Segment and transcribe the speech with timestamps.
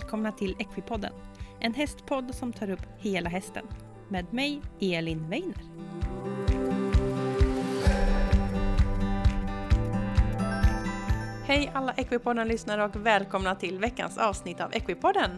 [0.00, 1.12] välkomna till Equipodden.
[1.60, 3.66] En hästpodd som tar upp hela hästen.
[4.08, 5.62] Med mig, Elin Weiner.
[11.44, 15.30] Hej alla Equipodden-lyssnare och välkomna till veckans avsnitt av Equipodden.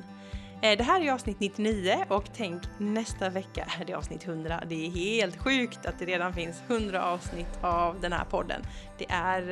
[0.63, 4.63] Eh, det här är avsnitt 99 och tänk nästa vecka är det avsnitt 100.
[4.69, 8.63] Det är helt sjukt att det redan finns 100 avsnitt av den här podden.
[8.99, 9.43] Det är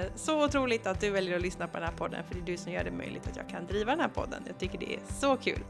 [0.00, 2.44] eh, så otroligt att du väljer att lyssna på den här podden för det är
[2.44, 4.42] du som gör det möjligt att jag kan driva den här podden.
[4.46, 5.60] Jag tycker det är så kul.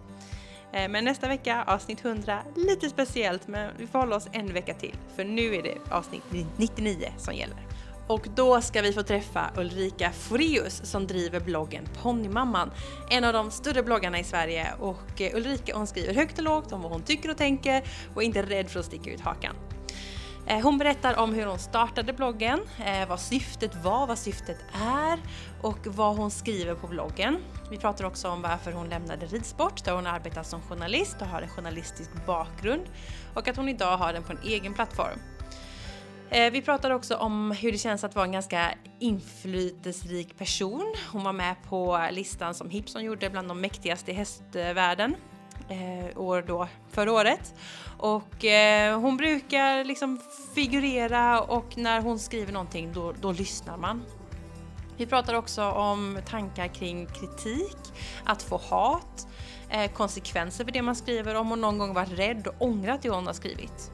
[0.73, 4.75] Eh, men nästa vecka, avsnitt 100, lite speciellt men vi får hålla oss en vecka
[4.75, 6.23] till för nu är det avsnitt
[6.57, 7.59] 99 som gäller.
[8.07, 12.71] Och då ska vi få träffa Ulrika Foreus som driver bloggen Ponnymamman.
[13.11, 16.73] En av de större bloggarna i Sverige och eh, Ulrika hon skriver högt och lågt
[16.73, 17.83] om vad hon tycker och tänker
[18.15, 19.57] och är inte rädd för att sticka ut hakan.
[20.47, 25.19] Eh, hon berättar om hur hon startade bloggen, eh, vad syftet var, vad syftet är
[25.63, 27.37] och vad hon skriver på bloggen.
[27.71, 31.43] Vi pratar också om varför hon lämnade ridsport där hon arbetar som journalist och har
[31.43, 32.83] en journalistisk bakgrund
[33.35, 35.19] och att hon idag har den på en egen plattform.
[36.35, 40.95] Eh, vi pratar också om hur det känns att vara en ganska inflytelserik person.
[41.13, 45.17] Hon var med på listan som Hipson gjorde bland de mäktigaste i hästvärlden
[45.69, 47.55] eh, år då, förra året.
[47.99, 50.21] Och eh, hon brukar liksom
[50.55, 54.03] figurera och när hon skriver någonting då, då lyssnar man.
[54.97, 57.77] Vi pratar också om tankar kring kritik,
[58.25, 59.29] att få hat,
[59.71, 63.09] eh, konsekvenser för det man skriver, om hon någon gång varit rädd och ångrat det
[63.09, 63.93] hon har skrivit.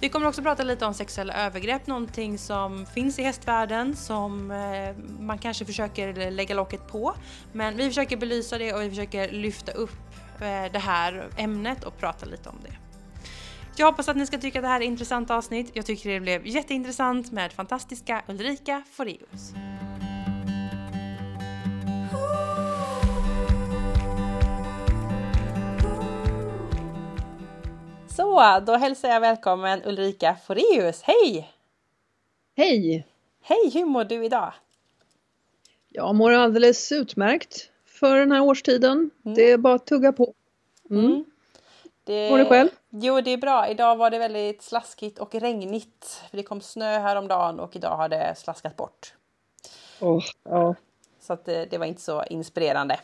[0.00, 4.96] Vi kommer också prata lite om sexuella övergrepp, någonting som finns i hästvärlden som eh,
[5.18, 7.14] man kanske försöker lägga locket på.
[7.52, 9.98] Men vi försöker belysa det och vi försöker lyfta upp
[10.40, 12.72] eh, det här ämnet och prata lite om det.
[13.76, 15.70] Jag hoppas att ni ska tycka att det här är ett intressant avsnitt.
[15.72, 19.54] Jag tycker det blev jätteintressant med fantastiska Ulrika Foreus.
[28.16, 31.02] Så, då hälsar jag välkommen Ulrika Foreus.
[31.02, 31.50] Hej!
[32.56, 33.06] Hej!
[33.42, 34.52] Hej, hur mår du idag?
[35.88, 39.10] Jag mår alldeles utmärkt för den här årstiden.
[39.24, 39.34] Mm.
[39.34, 40.34] Det är bara att tugga på.
[40.90, 41.04] Mm.
[41.04, 41.24] Mm.
[42.04, 42.30] Det...
[42.30, 42.68] Mår du själv?
[42.90, 43.68] Jo, det är bra.
[43.68, 46.22] Idag var det väldigt slaskigt och regnigt.
[46.30, 49.14] det kom snö häromdagen och idag har det slaskat bort.
[50.00, 50.74] Oh, ja.
[51.20, 53.00] Så att det, det var inte så inspirerande.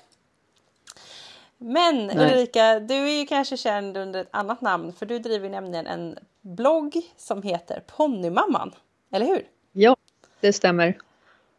[1.62, 2.16] Men Nej.
[2.16, 6.18] Ulrika, du är ju kanske känd under ett annat namn för du driver nämligen en
[6.40, 8.74] blogg som heter Ponnymamman,
[9.12, 9.46] eller hur?
[9.72, 9.96] Ja,
[10.40, 10.98] det stämmer.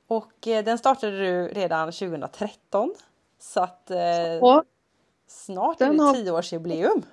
[0.07, 2.93] Och eh, den startade du redan 2013.
[3.39, 4.63] Så att eh, ja,
[5.27, 6.13] snart är det har...
[6.13, 7.03] tioårsjubileum.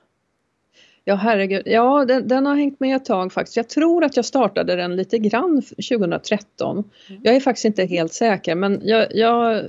[1.05, 3.57] Ja herregud, ja den, den, har hängt med ett tag faktiskt.
[3.57, 6.77] Jag tror att jag startade den lite grann 2013.
[7.09, 7.21] Mm.
[7.25, 9.65] Jag är faktiskt inte helt säker men jag, jag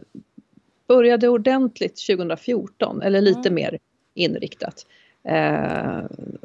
[0.96, 3.54] började ordentligt 2014 eller lite mm.
[3.54, 3.80] mer
[4.14, 4.86] inriktat.
[5.24, 6.00] Eh,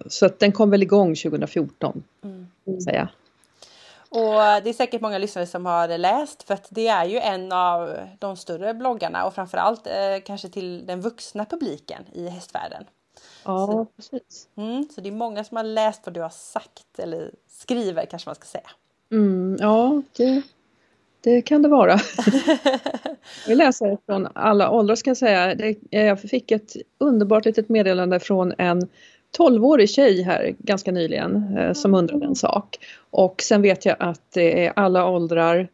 [0.06, 2.02] så att den kom väl igång 2014.
[2.24, 2.80] Mm.
[2.80, 3.08] Säga.
[4.08, 7.52] Och det är säkert många lyssnare som har läst för att det är ju en
[7.52, 12.84] av de större bloggarna och framförallt eh, kanske till den vuxna publiken i hästvärlden.
[13.44, 14.48] Ja, så, precis.
[14.56, 18.28] Mm, så det är många som har läst vad du har sagt eller skriver kanske
[18.28, 18.70] man ska säga.
[19.10, 20.42] Mm, ja, det,
[21.26, 21.98] det kan det vara.
[23.48, 25.54] Vi läser från alla åldrar ska jag säga.
[25.54, 28.88] Det, jag fick ett underbart litet meddelande från en
[29.38, 32.78] 12-årig tjej här ganska nyligen eh, som undrade en sak.
[33.10, 35.68] Och sen vet jag att det är alla åldrar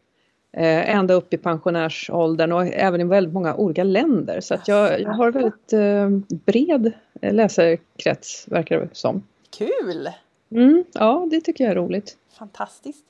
[0.57, 4.41] eh, ända upp i pensionärsåldern och även i väldigt många olika länder.
[4.41, 6.09] Så att jag, jag har väldigt eh,
[6.45, 9.23] bred läsarkrets verkar det som.
[9.57, 10.09] Kul!
[10.51, 12.17] Mm, ja, det tycker jag är roligt.
[12.39, 13.05] Fantastiskt.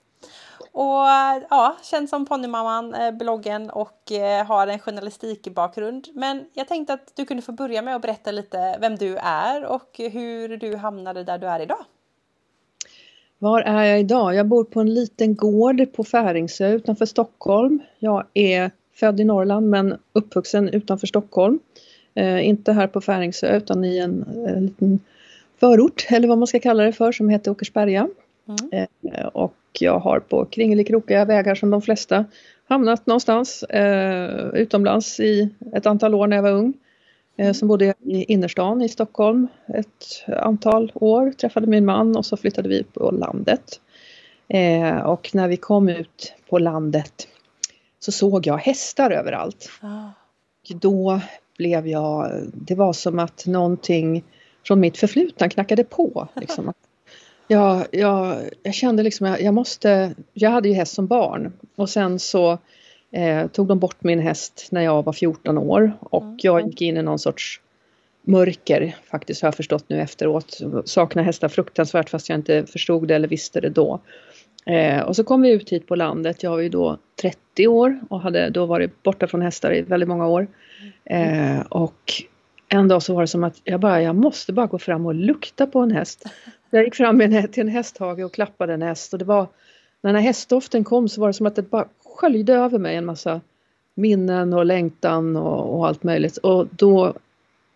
[0.74, 6.08] Och eh, ja, känd som Ponnymamman, eh, bloggen och eh, har en journalistikbakgrund.
[6.14, 9.66] Men jag tänkte att du kunde få börja med att berätta lite vem du är
[9.66, 11.86] och hur du hamnade där du är idag.
[13.40, 14.36] Var är jag idag?
[14.36, 17.80] Jag bor på en liten gård på Färingsö utanför Stockholm.
[18.00, 21.60] Jag är född i Norrland men uppvuxen utanför Stockholm.
[22.16, 25.00] Eh, inte här på Färingsö utan i en eh, liten
[25.60, 28.08] förort eller vad man ska kalla det för som heter Åkersberga.
[28.48, 28.88] Mm.
[29.04, 32.26] Eh, och jag har på kringelikrokiga vägar som de flesta
[32.68, 36.74] hamnat någonstans eh, utomlands i ett antal år när jag var ung.
[37.38, 42.38] Eh, som bodde i innerstan i Stockholm ett antal år, träffade min man och så
[42.38, 43.82] flyttade vi på landet.
[44.48, 47.28] Eh, och när vi kom ut på landet
[48.00, 49.70] så såg jag hästar överallt.
[49.82, 50.10] Ah.
[50.70, 51.22] Då
[51.58, 54.24] blev jag, det var som att någonting
[54.68, 56.28] från mitt förflutna knackade på.
[56.36, 56.74] Liksom.
[57.48, 61.90] Ja, jag, jag kände liksom att jag måste, jag hade ju häst som barn och
[61.90, 62.58] sen så
[63.12, 66.38] eh, tog de bort min häst när jag var 14 år och mm.
[66.42, 67.62] jag gick in i någon sorts
[68.22, 70.62] mörker faktiskt har jag förstått nu efteråt.
[70.86, 74.00] Saknar hästar fruktansvärt fast jag inte förstod det eller visste det då.
[74.66, 76.44] Eh, och så kom vi ut hit på landet.
[76.44, 80.10] Jag var ju då 30 år och hade då varit borta från hästar i väldigt
[80.10, 80.48] många år.
[81.06, 82.14] Eh, och
[82.70, 85.16] en dag så var det som att jag bara, jag måste bara gå fram och
[85.16, 86.26] lukta på en häst.
[86.76, 89.48] Jag gick fram en, till en hästhage och klappade en häst och det var
[90.02, 92.96] när den här hästdoften kom så var det som att det bara sköljde över mig
[92.96, 93.42] en massa
[93.96, 96.38] minnen och längtan och, och allt möjligt.
[96.38, 97.14] Och då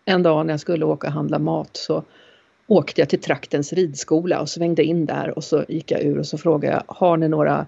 [0.04, 2.02] en dag när jag skulle åka och handla mat så
[2.66, 6.26] åkte jag till traktens ridskola och svängde in där och så gick jag ur och
[6.26, 7.66] så frågade jag, har ni några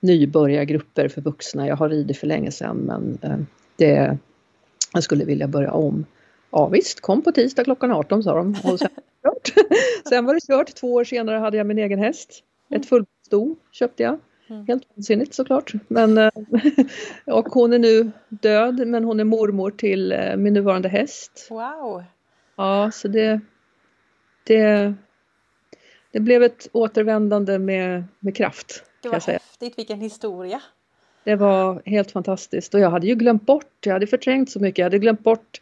[0.00, 1.66] nybörjargrupper för vuxna?
[1.66, 3.38] Jag har ridit för länge sedan men eh,
[3.76, 4.18] det,
[4.92, 6.04] jag skulle vilja börja om.
[6.50, 8.56] Ja visst, kom på tisdag klockan 18 sa de.
[8.64, 8.88] Och sen,
[10.08, 10.74] sen var det kört.
[10.74, 12.44] Två år senare hade jag min egen häst.
[12.74, 14.18] Ett fullsto köpte jag.
[14.50, 14.66] Mm.
[14.66, 15.72] Helt vansinnigt såklart.
[15.88, 16.30] Men, eh,
[17.26, 21.46] och hon är nu död men hon är mormor till eh, min nuvarande häst.
[21.50, 22.04] Wow!
[22.56, 23.40] Ja, så det,
[24.44, 24.94] det,
[26.12, 28.84] det blev ett återvändande med, med kraft.
[29.02, 30.62] Det var häftigt, vilken historia!
[31.24, 34.78] Det var helt fantastiskt och jag hade ju glömt bort, jag hade förträngt så mycket,
[34.78, 35.60] jag hade glömt bort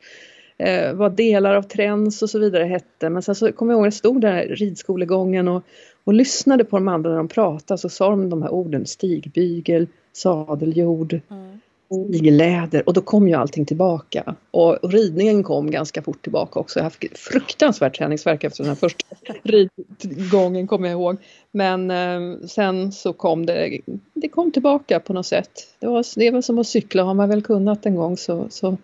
[0.59, 3.11] eh, vad delar av träns och så vidare hette.
[3.11, 5.63] Men sen så kommer jag ihåg, jag stod där i ridskolegången och,
[6.05, 9.87] och lyssnade på de andra när de pratade så sa de de här orden stigbygel,
[10.13, 11.61] sadeljord, mm.
[12.09, 14.35] stigläder och då kom ju allting tillbaka.
[14.51, 16.81] Och, och, ridningen kom ganska fort tillbaka också.
[16.81, 19.07] Jag fick fruktansvärt träningsverk efter den här första
[19.43, 21.17] ridgången kommer jag ihåg.
[21.51, 23.79] Men eh, sen så kom det,
[24.15, 25.51] det kom tillbaka på något sätt.
[25.79, 28.77] Det var, det var som att cykla, har man väl kunnat en gång så, så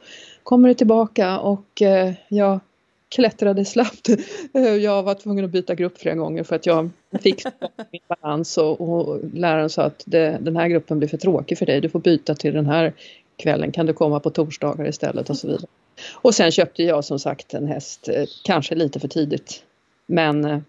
[0.45, 2.61] kommer det tillbaka och eh, jag
[3.09, 4.09] klättrade slappt.
[4.55, 7.45] Eh, jag var tvungen att byta grupp flera gånger för att jag fick
[7.93, 11.67] min balans och, och läraren sa att det, den här gruppen blir för tråkig för
[11.67, 11.81] dig.
[11.81, 12.93] Du får byta till den här
[13.37, 13.73] kvällen.
[13.73, 15.67] Kan du komma på torsdagar istället och så vidare.
[16.15, 19.63] Och sen köpte jag som sagt en häst, eh, kanske lite för tidigt.
[20.07, 20.65] Men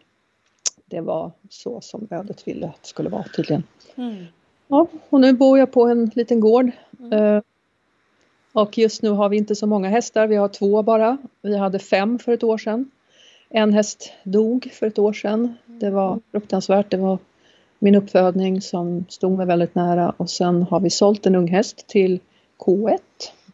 [0.85, 3.63] det var så som ödet ville att det skulle vara tydligen.
[3.95, 4.25] Mm.
[4.67, 6.71] Ja, och nu bor jag på en liten gård.
[6.99, 7.41] Mm.
[8.55, 11.17] Och just nu har vi inte så många hästar, vi har två bara.
[11.41, 12.91] Vi hade fem för ett år sedan.
[13.49, 15.53] En häst dog för ett år sedan.
[15.65, 16.91] Det var fruktansvärt.
[16.91, 17.17] Det var
[17.79, 21.87] min uppfödning som stod mig väldigt nära och sen har vi sålt en ung häst
[21.87, 22.19] till
[22.59, 22.97] K1,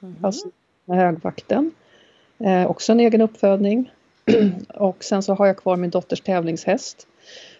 [0.01, 0.15] mm.
[0.21, 0.47] alltså
[0.85, 1.71] med högvakten.
[2.39, 3.91] Eh, också en egen uppfödning.
[4.67, 7.07] och sen så har jag kvar min dotters tävlingshäst.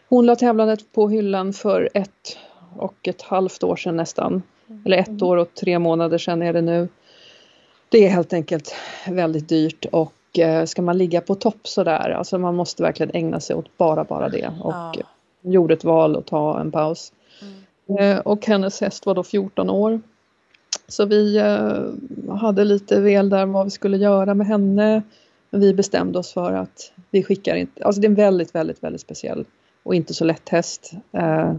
[0.10, 2.38] Hon la tävlandet på hyllan för ett
[2.76, 4.44] och ett halvt år sedan nästan.
[4.70, 4.82] Mm.
[4.86, 6.88] Eller ett år och tre månader sedan är det nu.
[7.92, 8.76] Det är helt enkelt
[9.08, 13.40] väldigt dyrt och eh, ska man ligga på topp sådär, alltså man måste verkligen ägna
[13.40, 14.52] sig åt bara, bara det.
[14.62, 14.94] Och ja.
[15.42, 17.14] gjorde ett val att ta en paus.
[17.88, 18.00] Mm.
[18.00, 20.02] Eh, och hennes häst var då 14 år.
[20.88, 25.02] Så vi eh, hade lite vel där vad vi skulle göra med henne.
[25.50, 28.84] Men vi bestämde oss för att vi skickar inte, alltså det är en väldigt, väldigt,
[28.84, 29.46] väldigt speciell
[29.84, 30.92] och inte så lätt häst.
[31.12, 31.54] Eh,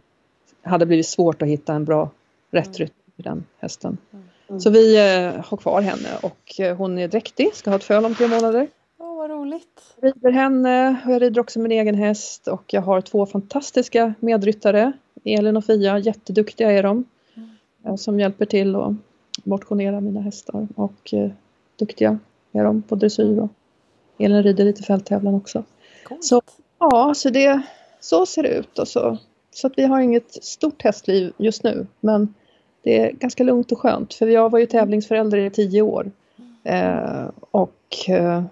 [0.63, 2.11] hade blivit svårt att hitta en bra
[2.51, 3.99] rätt rytm för den hästen.
[4.13, 4.25] Mm.
[4.59, 8.05] Så vi eh, har kvar henne och eh, hon är dräktig, ska ha ett föl
[8.05, 8.69] om tre månader.
[8.99, 9.95] Åh, vad roligt!
[10.01, 14.15] Jag rider henne och jag rider också min egen häst och jag har två fantastiska
[14.21, 14.93] medryttare.
[15.25, 17.05] Elin och Fia, jätteduktiga är de.
[17.85, 17.99] Mm.
[17.99, 18.93] Som hjälper till att
[19.45, 21.31] motionera mina hästar och eh,
[21.79, 22.19] duktiga
[22.53, 23.51] är de på dressyr och
[24.19, 25.65] Elin rider lite fälttävlan också.
[26.05, 26.25] Coolt.
[26.25, 26.43] Så
[26.79, 27.63] ja, så det,
[28.01, 29.19] så ser det ut och så.
[29.51, 32.35] Så att vi har inget stort hästliv just nu men
[32.83, 36.11] det är ganska lugnt och skönt för jag var ju tävlingsförälder i tio år.
[36.65, 38.43] Eh, och eh,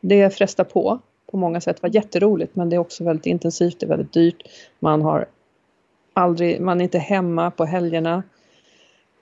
[0.00, 0.98] det frestar på
[1.30, 1.76] på många sätt.
[1.76, 4.42] Det var jätteroligt men det är också väldigt intensivt, det är väldigt dyrt.
[4.78, 5.26] Man har
[6.12, 8.22] aldrig, man är inte hemma på helgerna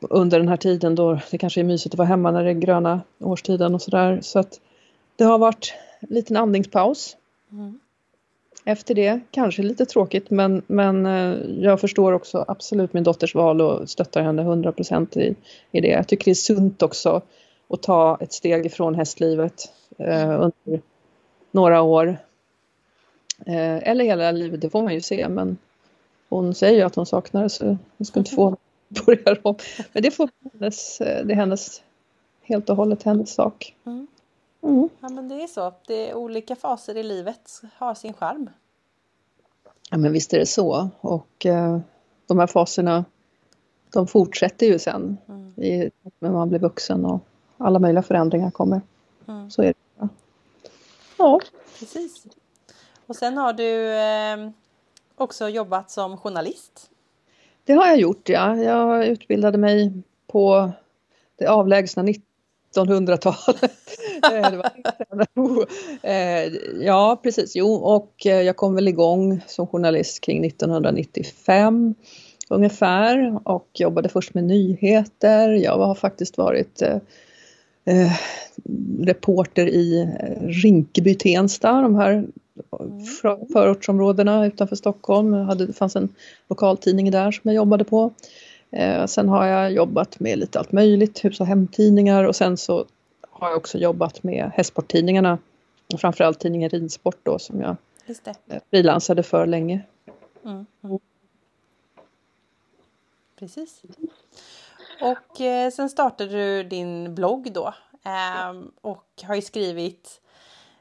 [0.00, 2.54] under den här tiden då det kanske är mysigt att vara hemma när det är
[2.54, 4.18] gröna årstiden och sådär.
[4.22, 4.60] Så att
[5.16, 7.16] det har varit en liten andningspaus.
[7.52, 7.80] Mm
[8.64, 9.20] efter det.
[9.30, 14.22] Kanske lite tråkigt men, men eh, jag förstår också absolut min dotters val och stöttar
[14.22, 15.34] henne 100% i,
[15.72, 15.88] i det.
[15.88, 17.22] Jag tycker det är sunt också
[17.68, 20.80] att ta ett steg ifrån hästlivet eh, under
[21.50, 22.18] några år.
[23.46, 25.56] Eh, eller hela livet, det får man ju se men
[26.28, 28.56] hon säger ju att hon saknar det så hon ska inte få
[29.06, 29.54] börja om.
[29.92, 31.82] Men det, får hennes, eh, det är hennes,
[32.42, 33.74] helt och hållet hennes sak.
[33.86, 34.06] Mm.
[34.62, 34.88] Mm.
[35.00, 35.74] Ja men det är så.
[35.86, 38.50] Det är olika faser i livet har sin charm.
[39.90, 41.78] Ja men visst är det så och eh,
[42.26, 43.04] de här faserna
[43.92, 45.52] de fortsätter ju sen mm.
[45.56, 47.20] i, när man blir vuxen och
[47.58, 48.80] alla möjliga förändringar kommer.
[49.28, 49.50] Mm.
[49.50, 50.08] Så är det.
[51.16, 51.40] Ja.
[51.78, 52.26] Precis.
[53.06, 54.50] Och sen har du eh,
[55.16, 56.90] också jobbat som journalist.
[57.64, 58.56] Det har jag gjort ja.
[58.56, 59.92] Jag utbildade mig
[60.26, 60.72] på
[61.36, 63.79] det avlägsna 1900-talet.
[66.02, 67.56] Eh, ja, precis.
[67.56, 71.94] Jo, och jag kom väl igång som journalist kring 1995
[72.50, 75.50] ungefär och jobbade först med nyheter.
[75.50, 76.96] Jag har faktiskt varit eh,
[77.84, 78.12] eh
[79.00, 82.32] reporter i eh, Rinkeby-Tensta, de här mm.
[83.52, 85.58] förortsområdena utanför Stockholm.
[85.58, 86.08] det fanns en
[86.48, 88.12] lokaltidning där som jag jobbade på.
[88.72, 92.84] Eh, sen har jag jobbat med lite allt möjligt, hus och hemtidningar och sen så
[93.40, 95.38] har jag också jobbat med hästsporttidningarna.
[95.98, 97.76] Framförallt tidningen Ridsport då som jag
[98.46, 99.82] eh, frilansade för länge.
[100.44, 100.66] Mm.
[100.84, 100.98] Mm.
[103.38, 103.82] Precis.
[105.00, 110.20] Och eh, sen startade du din blogg då eh, och har ju skrivit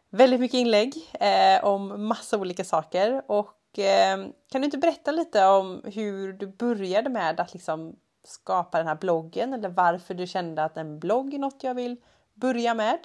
[0.09, 3.21] väldigt mycket inlägg eh, om massa olika saker.
[3.27, 4.17] Och eh,
[4.51, 8.95] kan du inte berätta lite om hur du började med att liksom skapa den här
[8.95, 11.97] bloggen eller varför du kände att en blogg är något jag vill
[12.39, 12.99] börja med?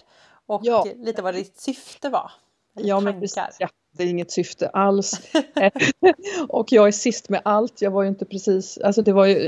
[0.47, 0.87] Och ja.
[0.97, 2.31] lite vad ditt syfte var?
[2.75, 3.57] Ja, men precis.
[3.59, 5.21] Ja, det är inget syfte alls.
[6.49, 7.83] och jag är sist med allt.
[7.83, 9.47] Jag var ju inte precis, alltså det var ju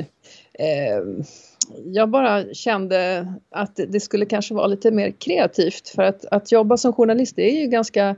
[0.52, 1.24] eh,
[1.84, 6.76] jag bara kände att det skulle kanske vara lite mer kreativt för att, att jobba
[6.76, 8.16] som journalist det är ju ganska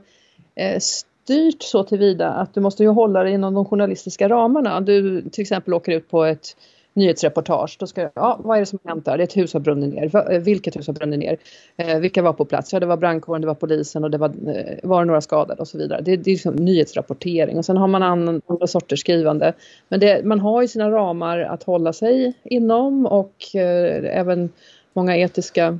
[0.55, 4.81] eh, styrt så tillvida att du måste ju hålla dig inom de journalistiska ramarna.
[4.81, 6.55] Du till exempel åker ut på ett
[6.99, 7.77] nyhetsreportage.
[7.79, 9.17] Då ska jag, ja, vad är det som har hänt där?
[9.17, 10.31] Det är ett hus har brunnit ner.
[10.31, 11.37] Eh, vilket hus har brunnit ner?
[11.77, 12.73] Eh, vilka var på plats?
[12.73, 15.61] Ja, det var brandkåren, det var polisen och det var, eh, var det några skadade
[15.61, 16.01] och så vidare.
[16.01, 19.53] Det, det är liksom nyhetsrapportering och sen har man andra, andra sorters skrivande.
[19.89, 24.49] Men det, man har ju sina ramar att hålla sig inom och eh, även
[24.93, 25.79] många etiska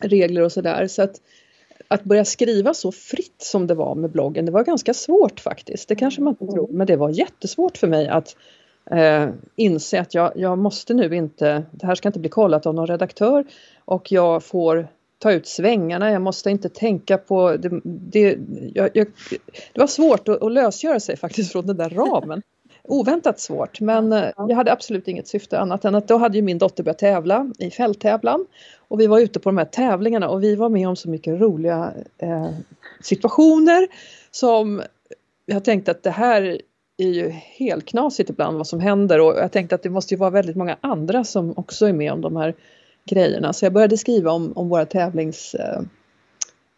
[0.00, 0.86] regler och sådär.
[0.86, 1.20] Så att,
[1.88, 5.88] att börja skriva så fritt som det var med bloggen, det var ganska svårt faktiskt.
[5.88, 8.36] Det kanske man inte tror, men det var jättesvårt för mig att
[8.90, 12.74] eh, inse att jag, jag måste nu inte, det här ska inte bli kollat av
[12.74, 13.44] någon redaktör
[13.84, 14.88] och jag får
[15.18, 17.80] ta ut svängarna, jag måste inte tänka på det.
[17.84, 18.38] Det,
[18.74, 19.06] jag, jag,
[19.72, 22.42] det var svårt att, att lösgöra sig faktiskt från den där ramen.
[22.88, 26.42] Oväntat svårt men eh, jag hade absolut inget syfte annat än att då hade ju
[26.42, 28.46] min dotter börjat tävla i fälttävlan
[28.88, 31.40] och vi var ute på de här tävlingarna och vi var med om så mycket
[31.40, 32.50] roliga eh,
[33.00, 33.88] situationer
[34.30, 34.82] som
[35.46, 36.60] jag tänkte att det här
[36.96, 40.18] är ju helt knasigt ibland vad som händer och jag tänkte att det måste ju
[40.18, 42.54] vara väldigt många andra som också är med om de här
[43.04, 43.52] grejerna.
[43.52, 45.80] Så jag började skriva om, om våra tävlings, eh,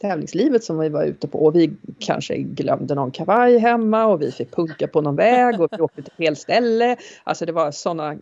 [0.00, 4.32] tävlingslivet som vi var ute på och vi kanske glömde någon kavaj hemma och vi
[4.32, 6.96] fick punka på någon väg och vi åkte till fel ställe.
[7.24, 8.16] Alltså det var sådana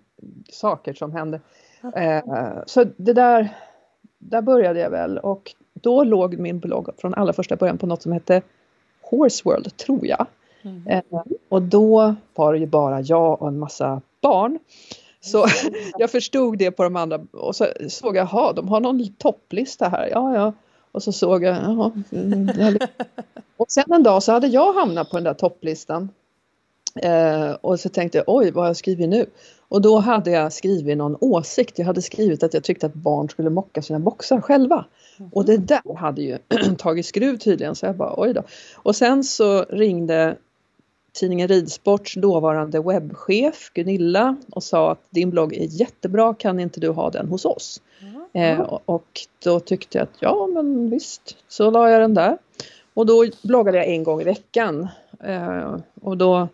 [0.51, 1.41] saker som hände.
[1.97, 2.23] Eh,
[2.67, 3.49] så det där,
[4.19, 8.03] där började jag väl och då låg min blogg från allra första början på något
[8.03, 8.43] som hette
[9.03, 10.27] Horse World, tror jag.
[10.67, 10.87] Mm.
[10.87, 14.59] Eh, och då var det ju bara jag och en massa barn.
[15.21, 15.81] Så mm.
[15.99, 19.89] jag förstod det på de andra och så såg jag, jaha, de har någon topplista
[19.89, 20.09] här.
[20.13, 20.53] Ja, ja.
[20.93, 21.93] Och så såg jag, jaha.
[22.13, 22.79] Mm,
[23.57, 26.09] och sen en dag så hade jag hamnat på den där topplistan.
[26.97, 29.27] Eh, och så tänkte jag, oj, vad har jag skrivit nu?
[29.69, 31.79] Och då hade jag skrivit någon åsikt.
[31.79, 34.85] Jag hade skrivit att jag tyckte att barn skulle mocka sina boxar själva.
[35.33, 36.39] Och det där hade ju
[36.79, 38.43] tagit skruv tydligen, så jag bara oj då.
[38.75, 40.37] Och sen så ringde
[41.17, 46.89] tidningen Ridsports dåvarande webbchef Gunilla och sa att din blogg är jättebra, kan inte du
[46.89, 47.83] ha den hos oss?
[48.33, 48.61] Mm.
[48.61, 52.39] Eh, och då tyckte jag att ja men visst, så la jag den där.
[52.95, 54.89] Och då bloggade jag en gång i veckan.
[55.25, 56.49] Eh, och då,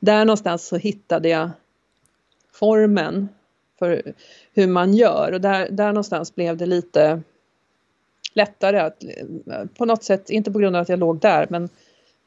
[0.00, 1.50] där någonstans så hittade jag
[2.52, 3.28] formen
[3.78, 4.02] för
[4.54, 7.22] hur man gör och där, där någonstans blev det lite
[8.34, 9.04] lättare att
[9.78, 11.68] på något sätt, inte på grund av att jag låg där men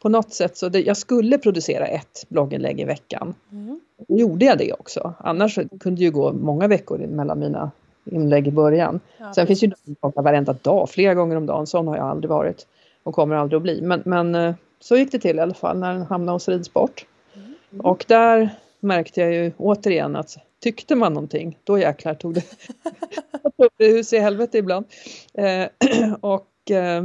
[0.02, 3.36] på något sätt så det, jag skulle producera ett blogginlägg i veckan.
[3.52, 3.80] Mm.
[4.08, 5.14] gjorde jag det också.
[5.20, 7.72] Annars kunde det ju gå många veckor mellan mina
[8.06, 9.00] inlägg i början.
[9.18, 9.60] Ja, Sen precis.
[9.60, 11.68] finns ju bloggar varenda dag, flera gånger om dagen.
[11.68, 12.68] Sån har jag aldrig varit
[13.04, 13.82] och kommer aldrig att bli.
[13.82, 17.06] Men, men eh, så gick det till i alla fall när den hamnade hos Ridsport.
[17.36, 17.86] Mm.
[17.86, 22.42] Och där märkte jag ju återigen att tyckte man någonting, då jäklar tog det,
[23.58, 24.86] tog det hus i helvete ibland.
[25.34, 25.68] Eh,
[26.22, 27.04] och eh,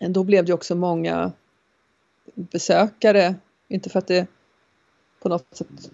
[0.00, 1.32] då blev det också många
[2.34, 3.34] besökare.
[3.68, 4.26] Inte för att det
[5.22, 5.90] på något sätt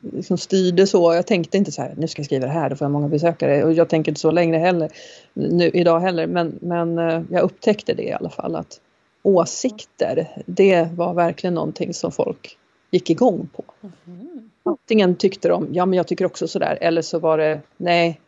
[0.00, 1.14] liksom styrde så.
[1.14, 3.08] Jag tänkte inte så här, nu ska jag skriva det här, då får jag många
[3.08, 3.64] besökare.
[3.64, 4.90] Och jag tänker inte så längre heller,
[5.32, 6.26] nu, idag heller.
[6.26, 8.80] Men, men eh, jag upptäckte det i alla fall att
[9.22, 12.58] åsikter, det var verkligen någonting som folk
[12.90, 13.64] gick igång på.
[14.06, 14.50] Mm.
[14.62, 18.20] Antingen tyckte de, ja men jag tycker också sådär, eller så var det, nej,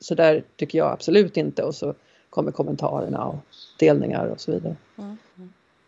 [0.00, 1.62] sådär tycker jag absolut inte.
[1.62, 1.94] Och så
[2.30, 3.36] kommer kommentarerna och
[3.78, 4.76] delningar och så vidare.
[4.98, 5.16] Mm.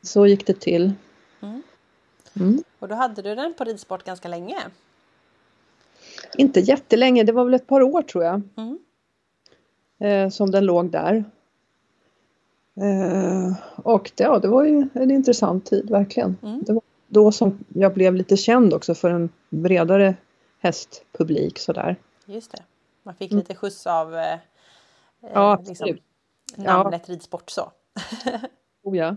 [0.02, 0.92] Så gick det till.
[1.40, 1.62] Mm.
[2.40, 2.62] Mm.
[2.78, 4.56] Och då hade du den på ridsport ganska länge?
[6.38, 8.42] inte jättelänge, det var väl ett par år tror jag.
[8.56, 8.78] Mm.
[9.98, 11.24] Eh, som den låg där.
[12.80, 16.36] Eh, och det, ja, det var ju en intressant tid verkligen.
[16.42, 16.62] Mm.
[16.66, 20.14] Det var då som jag blev lite känd också för en bredare
[20.58, 21.96] hästpublik sådär.
[22.26, 22.62] Just det.
[23.02, 23.38] Man fick Mm.
[23.38, 24.38] lite skjuts av eh,
[25.32, 25.98] Ja, liksom,
[26.56, 27.72] namnet ridsport så.
[28.82, 29.16] Oh, ja.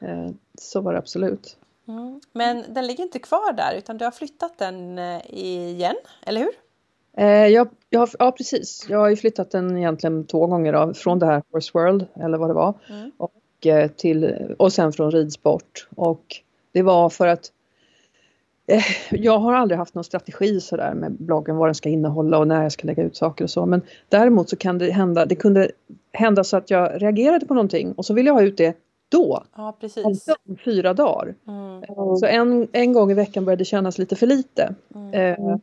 [0.00, 1.56] Eh, så var det absolut.
[1.88, 2.20] Mm.
[2.32, 6.52] Men den ligger inte kvar där utan du har flyttat den eh, igen, eller hur?
[7.16, 10.94] Eh, jag, jag har, ja precis, jag har ju flyttat den egentligen två gånger då,
[10.94, 13.10] från det här Horse World eller vad det var Mm.
[13.16, 13.32] och,
[13.96, 15.88] till, och sen från ridsport.
[15.96, 16.36] Och
[16.72, 17.52] det var för att
[19.10, 22.62] jag har aldrig haft någon strategi sådär med bloggen, vad den ska innehålla och när
[22.62, 23.66] jag ska lägga ut saker och så.
[23.66, 25.70] Men däremot så kan det hända, det kunde
[26.12, 28.76] hända så att jag reagerade på någonting och så ville jag ha ut det
[29.08, 30.04] då, Ja, precis.
[30.04, 31.34] om fyra dagar.
[31.46, 31.82] Mm.
[32.16, 34.74] Så en, en gång i veckan började det kännas lite för lite.
[34.94, 35.14] Mm.
[35.14, 35.56] Eh,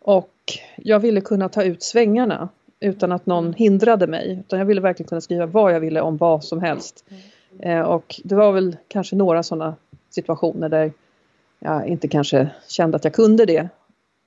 [0.00, 0.34] och
[0.76, 2.48] jag ville kunna ta ut svängarna
[2.80, 4.38] utan att någon hindrade mig.
[4.40, 7.04] Utan jag ville verkligen kunna skriva vad jag ville om vad som helst.
[7.60, 9.74] Eh, och det var väl kanske några sådana
[10.10, 10.92] situationer där
[11.58, 13.68] jag inte kanske kände att jag kunde det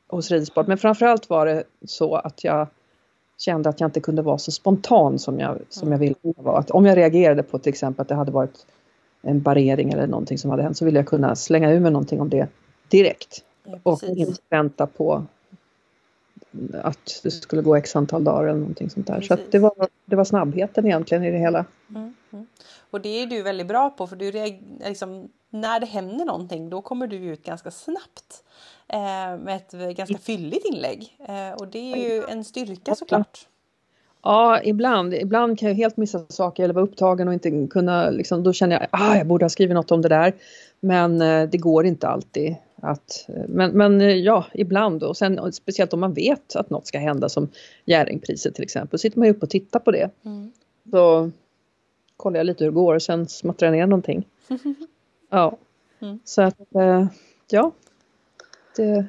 [0.08, 0.68] hos ridsport.
[0.68, 2.68] Men framförallt var det så att jag
[3.38, 6.58] kände att jag inte kunde vara så spontan som jag, som jag ville vara.
[6.58, 8.66] Att om jag reagerade på till exempel att det hade varit
[9.22, 12.22] en barrering eller någonting som hade hänt så ville jag kunna slänga ur mig någonting
[12.22, 12.48] om det
[12.90, 13.44] direkt.
[13.64, 15.26] Ja, Och inte vänta på
[16.74, 19.22] att det skulle gå x antal dagar eller någonting sånt där.
[19.22, 19.52] Så Precis.
[19.52, 21.66] det, var, det var snabbheten egentligen i det hela.
[21.90, 22.48] Mm, mm.
[22.90, 24.32] Och det är du väldigt bra på för du
[24.88, 28.44] liksom, när det händer någonting då kommer du ut ganska snabbt
[29.40, 31.18] med ett ganska fylligt inlägg.
[31.28, 33.48] Eh, och det är ju en styrka såklart.
[34.24, 35.14] Ja, ibland.
[35.14, 38.76] Ibland kan jag helt missa saker eller vara upptagen och inte kunna, liksom, då känner
[38.76, 40.34] jag att ah, jag borde ha skrivit något om det där.
[40.80, 42.56] Men eh, det går inte alltid.
[42.76, 46.88] Att, eh, men, men eh, ja, ibland och sen speciellt om man vet att något
[46.88, 47.50] ska hända som
[47.86, 49.00] Jerringpriset till exempel.
[49.00, 50.10] sitter man ju upp och tittar på det.
[50.26, 50.52] Mm.
[50.84, 51.32] Då
[52.18, 54.26] kollar jag lite hur det går och sen smattrar jag ner någonting.
[55.30, 55.58] Ja,
[56.00, 56.20] Mm.
[56.24, 57.06] så att eh,
[57.50, 57.72] ja.
[58.78, 59.06] Det,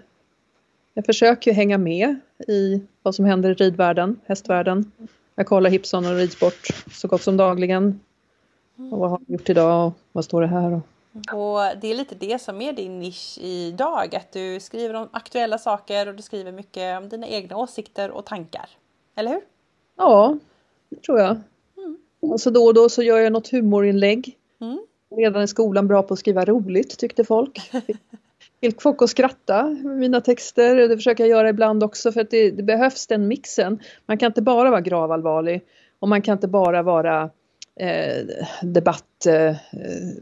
[0.94, 2.16] jag försöker ju hänga med
[2.48, 4.92] i vad som händer i ridvärlden, hästvärlden.
[5.34, 8.00] Jag kollar Hipson och ridsport så gott som dagligen.
[8.76, 10.72] Och vad har jag gjort idag och vad står det här?
[10.72, 15.08] Och, Och det är lite det som är din nisch idag, att du skriver om
[15.12, 18.70] aktuella saker och du skriver mycket om dina egna åsikter och tankar.
[19.16, 19.40] Eller hur?
[19.96, 20.38] ja,
[20.88, 21.36] det tror jag.
[22.20, 24.36] Och så då och då så gör jag något humorinlägg.
[24.60, 24.78] Mm.
[25.16, 27.70] Redan i skolan bra på att skriva roligt tyckte folk.
[28.60, 30.88] Fick folk att skratta med mina texter.
[30.88, 33.78] Det försöker jag göra ibland också för att det, det behövs den mixen.
[34.06, 35.62] Man kan inte bara vara gravallvarlig
[35.98, 37.30] och man kan inte bara vara
[37.80, 38.26] eh,
[38.62, 39.56] debatt, eh,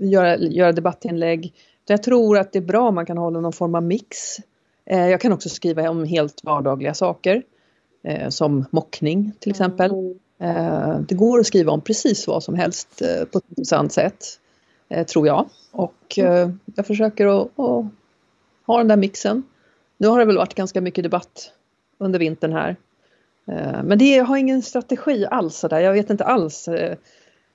[0.01, 1.55] göra, göra debattinlägg.
[1.87, 4.17] Jag tror att det är bra om man kan hålla någon form av mix.
[4.87, 7.43] Eh, jag kan också skriva om helt vardagliga saker.
[8.07, 9.91] Eh, som mockning till exempel.
[10.39, 14.25] Eh, det går att skriva om precis vad som helst eh, på ett intressant sätt.
[15.13, 15.49] Tror jag.
[15.73, 16.19] Och
[16.75, 17.85] jag försöker att, att
[18.67, 19.43] ha den där mixen.
[19.99, 21.53] Nu har det väl varit ganska mycket debatt
[21.99, 22.77] under vintern här.
[23.49, 25.81] Eh, men det, jag har ingen strategi alls sådär.
[25.81, 26.97] Jag vet inte alls eh,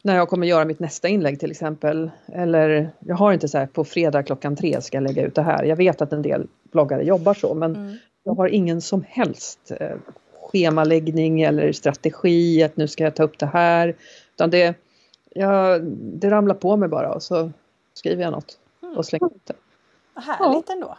[0.04, 2.12] när jag kommer göra mitt nästa inlägg till exempel.
[2.26, 5.41] Eller jag har inte så här på fredag klockan tre ska jag lägga ut det
[5.41, 5.63] här.
[5.63, 7.95] Jag vet att en del bloggare jobbar så men Mm.
[8.24, 9.97] jag har ingen som helst eh,
[10.52, 13.95] schemaläggning eller strategi att nu ska jag ta upp det här.
[14.36, 14.76] Utan det,
[15.30, 17.52] jag, det ramlar på mig bara och så
[17.93, 18.58] skriver jag något
[18.95, 19.54] och slänger ut det.
[20.15, 20.97] Härligt ändå.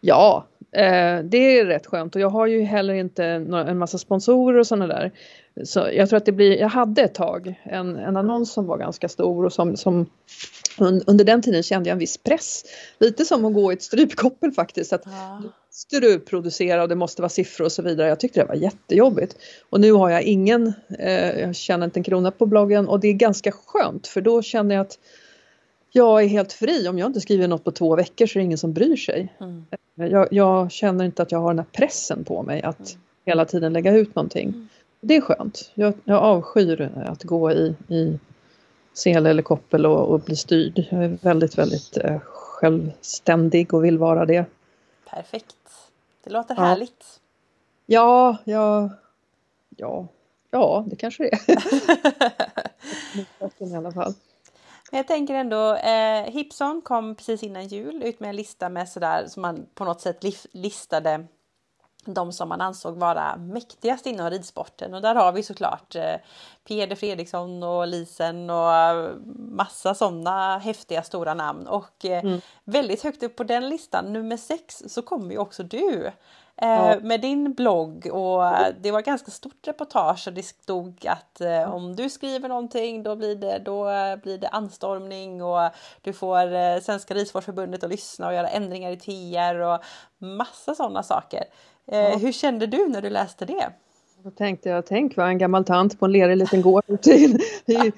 [0.00, 4.58] Ja, eh, det är rätt skönt och jag har ju heller inte en massa sponsorer
[4.58, 5.12] och sådana där.
[5.64, 8.78] Så jag tror att det blir, jag hade ett tag en, en annons som var
[8.78, 10.06] ganska stor och som, som
[10.78, 12.64] un, under den tiden kände jag en viss press.
[12.98, 14.92] Lite som att gå i ett strypkoppel faktiskt.
[14.92, 15.42] Att Ja.
[15.68, 18.08] måste du producera och det måste vara siffror och så vidare.
[18.08, 19.36] Jag tyckte det var jättejobbigt.
[19.70, 23.08] Och nu har jag ingen, eh, jag tjänar inte en krona på bloggen och det
[23.08, 24.98] är ganska skönt för då känner jag att
[25.92, 26.88] jag är helt fri.
[26.88, 29.34] Om jag inte skriver något på två veckor så är det ingen som bryr sig.
[29.40, 29.64] Mm.
[29.94, 33.00] Jag, jag känner inte att jag har den här pressen på mig att Mm.
[33.24, 34.48] hela tiden lägga ut någonting.
[34.48, 34.68] Mm.
[35.00, 35.70] Det är skönt.
[35.74, 38.18] Jag, jag avskyr att gå i, i
[38.92, 40.86] sele eller koppel och, och bli styrd.
[40.90, 44.44] Jag är väldigt, väldigt eh, självständig och vill vara det.
[45.10, 45.56] Perfekt.
[46.24, 46.62] Det låter Ja.
[46.62, 47.04] härligt.
[47.86, 48.90] Ja, ja,
[49.76, 50.06] ja,
[50.50, 51.40] ja, det kanske det är.
[53.72, 54.14] I alla fall.
[54.90, 59.26] Jag tänker ändå, eh, Hipson kom precis innan jul ut med en lista med sådär
[59.26, 61.26] som man på något sätt listade
[62.04, 66.14] de som man ansåg vara mäktigast inom ridsporten och där har vi såklart eh,
[66.68, 72.40] Peder Fredriksson och Lisen och eh, massa sådana häftiga stora namn och eh, Mm.
[72.64, 76.10] väldigt högt upp på den listan, nummer sex, så kommer ju också du.
[76.56, 76.96] Eh, ja.
[77.02, 78.42] med din blogg och
[78.80, 83.16] det var ganska stort reportage och det stod att eh, om du skriver någonting då
[83.16, 83.84] blir det, då
[84.22, 85.70] blir det anstormning och
[86.02, 89.78] du får eh, Svenska Ridsportförbundet att lyssna och göra ändringar i TR och
[90.18, 91.44] massa sådana saker.
[91.86, 92.16] Eh, ja.
[92.16, 93.72] Hur kände du när du läste det?
[94.22, 97.92] Då tänkte jag, tänk vad en gammal tant på en lerig liten gård i, i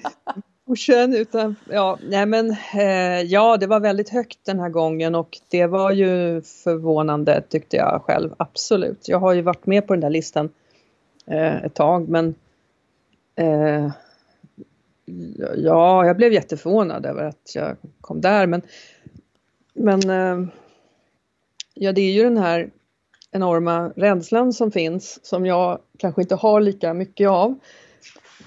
[0.67, 5.39] pushen utan, ja, nej men eh, ja det var väldigt högt den här gången och
[5.49, 9.07] det var ju förvånande tyckte jag själv, absolut.
[9.07, 10.49] Jag har ju varit med på den där listan
[11.25, 12.35] eh, ett tag men
[13.35, 13.91] eh,
[15.55, 18.61] ja, jag blev jätteförvånad över att jag kom där men,
[19.73, 20.49] men eh,
[21.73, 22.69] ja det är ju den här
[23.31, 27.59] enorma rädslan som finns som jag kanske inte har lika mycket av.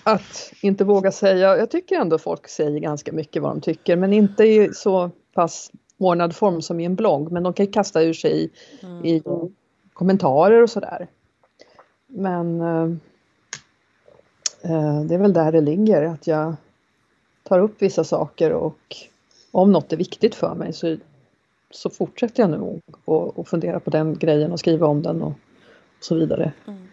[0.08, 4.12] Att inte våga säga, jag tycker ändå folk säger ganska mycket vad de tycker men
[4.12, 8.12] inte i så pass ordnad form som i en blogg men de kan kasta ur
[8.12, 8.50] sig i,
[8.82, 9.04] mm.
[9.04, 9.22] i
[9.92, 11.06] kommentarer och sådär.
[12.06, 12.90] Men äh,
[15.04, 16.54] det är väl där det ligger att jag
[17.42, 18.96] tar upp vissa saker och
[19.50, 20.96] om något är viktigt för mig så
[21.70, 25.32] så fortsätter jag nu och, och fundera på den grejen och skriva om den och,
[25.98, 26.52] och så vidare.
[26.66, 26.85] Mm.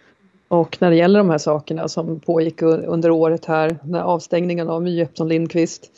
[0.54, 4.84] Och när det gäller de här sakerna som pågick under året här, när avstängningen av
[4.84, 5.92] My Jeppsson Lindqvist,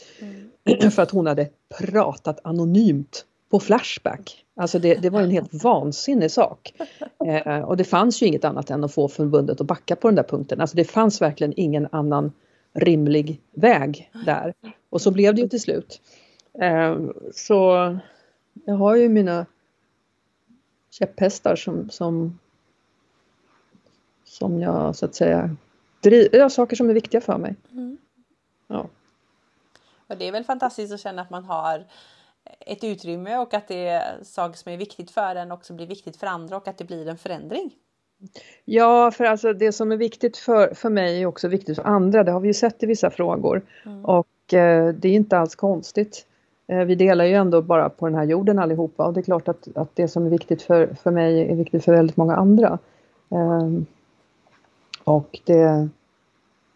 [0.65, 0.91] mm.
[0.91, 4.45] för att hon hade pratat anonymt på Flashback.
[4.55, 6.73] Alltså det, det var en helt vansinnig sak.
[7.25, 10.15] Eh, och det fanns ju inget annat än att få förbundet att backa på den
[10.15, 10.61] där punkten.
[10.61, 12.31] Alltså det fanns verkligen ingen annan
[12.73, 14.53] rimlig väg där.
[14.89, 16.01] Och så blev det ju till slut.
[16.61, 16.97] Eh,
[17.33, 17.97] så
[18.65, 19.45] jag har ju mina
[20.91, 22.39] käpphästar som, som,
[24.35, 25.55] som jag så att säga
[26.01, 27.55] driver, saker som är viktiga för mig.
[27.71, 27.97] Mm.
[28.67, 28.87] Ja.
[30.07, 31.85] Och det är väl fantastiskt att känna att man har
[32.59, 36.17] ett utrymme och att det är saker som är viktigt för en också blir viktigt
[36.17, 37.71] för andra och att det blir en förändring.
[38.65, 42.23] Ja, för alltså det som är viktigt för, för mig är också viktigt för andra.
[42.23, 43.61] Det har vi ju sett i vissa frågor.
[43.85, 44.05] Mm.
[44.05, 46.25] Och eh, det är inte alls konstigt.
[46.67, 49.47] Eh, vi delar ju ändå bara på den här jorden allihopa och det är klart
[49.47, 52.79] att, att det som är viktigt för, för mig är viktigt för väldigt många andra.
[53.29, 53.85] Um,
[55.05, 55.89] och det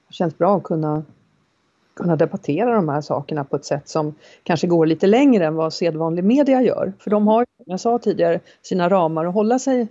[0.10, 1.04] känns bra att kunna,
[1.94, 5.74] kunna debattera de här sakerna på ett sätt som kanske går lite längre än vad
[5.74, 6.94] sedvanlig media gör.
[7.00, 9.88] För de har, som jag sa tidigare, sina ramar att hålla sig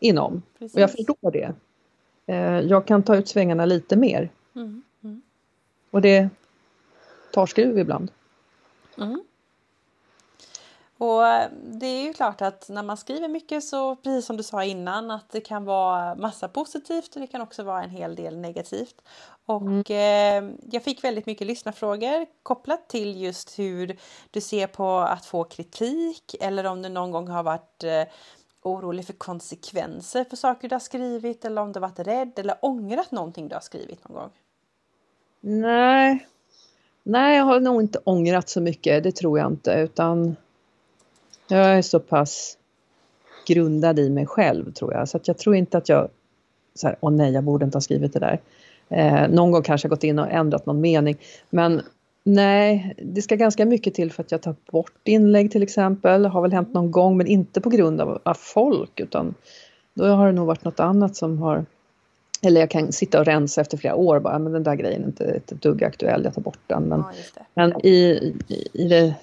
[0.00, 0.42] inom.
[0.58, 0.74] Precis.
[0.74, 1.54] Och jag förstår det.
[2.28, 4.30] Uh, jag kan ta ut svängarna lite mer.
[4.56, 4.82] Mm.
[5.04, 5.22] Mm.
[5.90, 6.28] Och det
[7.32, 8.10] tar skruv ibland.
[8.98, 9.24] Mm.
[11.04, 14.64] Och det är ju klart att när man skriver mycket så, precis som du sa
[14.64, 18.38] innan, att det kan vara massa positivt och det kan också vara en hel del
[18.38, 19.02] negativt.
[19.46, 20.50] Och mm.
[20.50, 23.96] eh, jag fick väldigt mycket lyssnarfrågor kopplat till just hur
[24.30, 28.02] du ser på att få kritik eller om du någon gång har varit eh,
[28.62, 33.10] orolig för konsekvenser för saker du har skrivit eller om du varit rädd eller ångrat
[33.10, 34.30] någonting du har skrivit någon gång.
[35.40, 36.26] Nej,
[37.06, 40.36] Nej, jag har nog inte ångrat så mycket, det tror jag inte, utan
[41.48, 42.58] jag är så pass
[43.46, 46.08] grundad i mig själv tror jag, så att jag tror inte att jag
[46.74, 48.40] så här, åh nej, jag borde inte ha skrivit det där.
[48.88, 51.16] Eh, någon gång kanske jag gått in och ändrat någon mening,
[51.50, 51.82] men
[52.24, 56.26] nej, det ska ganska mycket till för att jag tar bort inlägg till exempel.
[56.26, 59.34] Har väl hänt någon gång, men inte på grund av, av folk, utan
[59.94, 61.64] då har det nog varit något annat som har
[62.46, 65.06] eller jag kan sitta och rensa efter flera år bara, men den där grejen är
[65.06, 66.82] inte ett dugg aktuell, jag tar bort den.
[66.82, 67.04] Men,
[67.34, 69.14] ja, men i, i, i, det,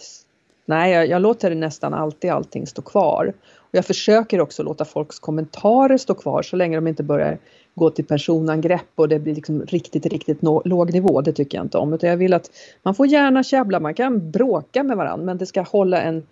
[0.65, 3.34] nej jag, jag, låter nästan alltid allting stå kvar.
[3.56, 7.38] Och jag försöker också låta folks kommentarer stå kvar så länge de inte börjar
[7.76, 11.21] gå till personangrepp och det blir liksom riktigt, riktigt no, låg nivå.
[11.21, 11.93] Det tycker jag inte om.
[11.93, 12.52] Utan jag vill att
[12.84, 16.28] man får gärna käbbla, man kan bråka med varandra men det ska hålla en,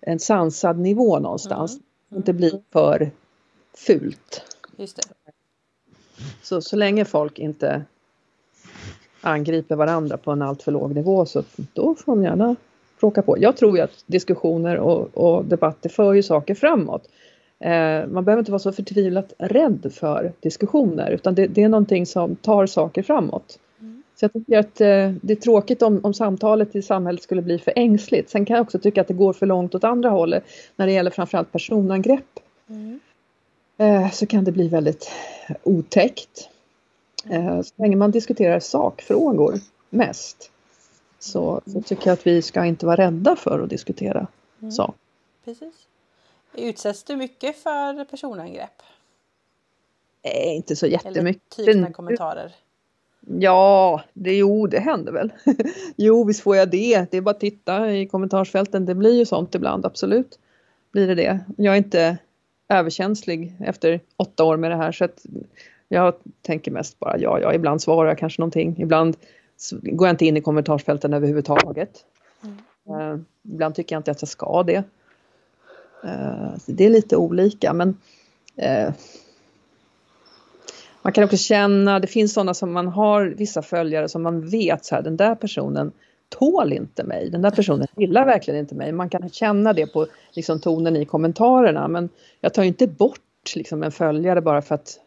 [0.00, 1.72] en sansad nivå någonstans.
[1.72, 1.82] Mm.
[2.10, 2.18] Mm.
[2.18, 3.10] Inte bli för
[3.74, 4.42] fult.
[4.76, 5.02] Just det.
[6.42, 7.84] Så, så länge folk inte
[9.20, 11.42] angriper varandra på en alltför låg nivå så
[11.72, 12.56] då får de gärna
[13.02, 13.38] bråka på.
[13.38, 17.08] Jag tror ju att diskussioner och, och debatter för ju saker framåt.
[17.60, 22.06] Eh, man behöver inte vara så förtvivlat rädd för diskussioner utan det, det är någonting
[22.06, 23.58] som tar saker framåt.
[23.80, 24.02] Mm.
[24.14, 27.58] Så jag tycker att eh, det är tråkigt om, om samtalet i samhället skulle bli
[27.58, 28.30] för ängsligt.
[28.30, 30.44] Sen kan jag också tycka att det går för långt åt andra hållet
[30.76, 32.40] när det gäller framförallt personangrepp.
[32.68, 33.00] Mm.
[33.78, 35.10] Eh, så kan det bli väldigt
[35.62, 36.48] otäckt.
[37.30, 39.54] Eh, så länge man diskuterar sakfrågor
[39.90, 40.51] mest
[41.22, 44.26] så, så tycker jag att vi ska inte vara rädda för att diskutera
[44.60, 44.72] mm.
[44.72, 44.96] sak.
[45.44, 45.74] Precis.
[46.54, 48.82] Utsätts du mycket för personangrepp?
[50.24, 51.58] Nej, inte så jättemycket.
[51.58, 52.54] Eller typ kommentarer?
[53.20, 55.32] Ja, det, jo det händer väl.
[55.96, 57.10] jo visst får jag det.
[57.10, 58.86] Det är bara att titta i kommentarsfälten.
[58.86, 60.38] Det blir ju sånt ibland, absolut.
[60.92, 61.40] Blir det det.
[61.56, 62.18] Jag är inte
[62.68, 65.26] överkänslig efter åtta år med det här så att
[65.88, 69.16] jag tänker mest bara ja, ja, ibland svarar jag kanske någonting, ibland
[69.70, 72.04] går jag inte in i kommentarsfälten överhuvudtaget.
[72.42, 73.00] Mm.
[73.00, 74.84] Uh, ibland tycker jag inte att jag ska det.
[76.04, 77.88] Uh, det är lite olika men
[78.62, 78.92] uh,
[81.02, 84.84] man kan också känna, det finns sådana som man har vissa följare som man vet
[84.84, 85.92] så här, den där personen
[86.28, 88.92] tål inte mig, den där personen gillar verkligen inte mig.
[88.92, 92.08] Man kan känna det på liksom, tonen i kommentarerna men
[92.40, 95.00] jag tar inte bort liksom, en följare bara för att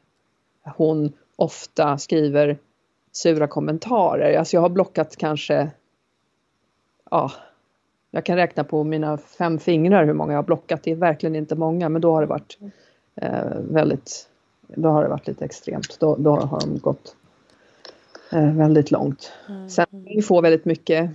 [0.75, 2.57] hon ofta skriver
[3.15, 4.38] sura kommentarer.
[4.38, 5.71] Alltså jag har blockat kanske,
[7.12, 7.32] ja,
[8.12, 10.84] jag kan räkna på mina fem fingrar hur många jag har blockat.
[10.84, 12.58] Det är verkligen inte många men då har det varit
[13.15, 14.30] eh, väldigt,
[14.67, 15.97] då har det varit lite extremt.
[15.99, 17.15] Då, då har de gått
[18.32, 19.32] eh, väldigt långt.
[19.49, 19.69] Mm.
[19.69, 21.10] Sen vi får väldigt mycket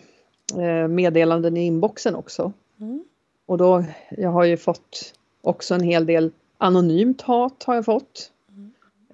[0.59, 2.53] eh, meddelanden i inboxen också.
[2.81, 3.05] Mm.
[3.47, 8.31] Och då, jag har ju fått också en hel del anonymt hat har jag fått.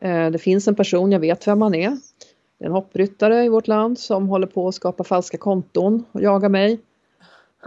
[0.00, 0.32] Mm.
[0.32, 1.98] det finns en person, jag vet vem han är.
[2.58, 6.22] Det är en hoppryttare i vårt land som håller på att skapa falska konton och
[6.22, 6.80] jagar mig.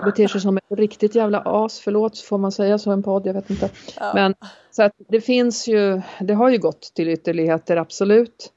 [0.06, 3.28] Beter sig som ett riktigt jävla as, förlåt, får man säga så i en podd?
[3.28, 3.70] Jag vet inte.
[4.00, 4.12] Ja.
[4.14, 4.36] Men
[4.72, 8.54] så att det finns ju, det har ju gått till ytterligheter absolut.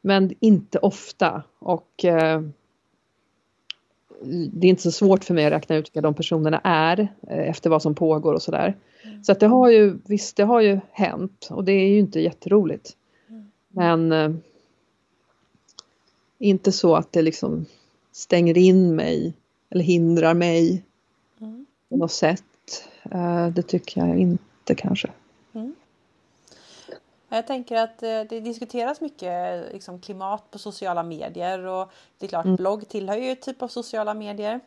[0.00, 2.40] Men inte ofta och eh,
[4.52, 7.48] det är inte så svårt för mig att räkna ut vilka de personerna är eh,
[7.50, 8.76] efter vad som pågår och sådär.
[9.04, 9.24] Mm.
[9.24, 12.20] Så att det har ju, visst det har ju hänt och det är ju inte
[12.20, 12.92] jätteroligt.
[13.28, 13.50] Mm.
[13.68, 14.40] Men eh,
[16.38, 17.66] inte så att det liksom
[18.12, 19.32] stänger in mig
[19.70, 20.84] eller hindrar mig
[21.40, 21.66] mm.
[21.88, 22.44] på något sätt.
[23.10, 25.10] Eh, det tycker jag inte kanske.
[25.52, 25.74] Mm.
[27.28, 32.28] Jag tänker att eh, det diskuteras mycket liksom, klimat på sociala medier och det är
[32.28, 32.56] klart mm.
[32.56, 34.60] blogg tillhör ju typ av sociala medier.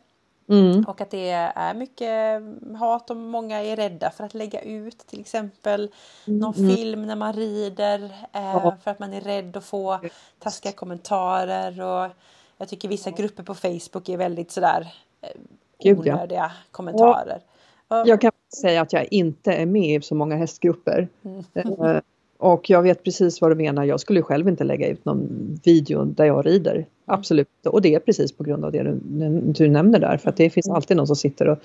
[0.48, 0.84] Mm.
[0.84, 2.42] Och att det är mycket
[2.78, 5.92] hat och många är rädda för att lägga ut till exempel
[6.26, 6.40] mm.
[6.40, 6.76] någon mm.
[6.76, 10.00] film när man rider eh, för att man är rädd att få
[10.38, 12.10] taskiga kommentarer och
[12.58, 16.50] jag tycker vissa grupper på Facebook är väldigt sådär eh, onödiga ja.
[16.70, 17.40] kommentarer.
[17.88, 18.04] Ja.
[18.06, 21.08] Jag kan säga att jag inte är med i så många hästgrupper.
[21.24, 22.00] Mm.
[22.38, 23.84] Och jag vet precis vad du menar.
[23.84, 25.28] Jag skulle själv inte lägga ut någon
[25.64, 26.74] video där jag rider.
[26.74, 26.86] Mm.
[27.06, 27.48] Absolut.
[27.66, 29.00] Och det är precis på grund av det du,
[29.40, 30.16] du nämner där.
[30.16, 30.76] För att det finns mm.
[30.76, 31.58] alltid någon som sitter och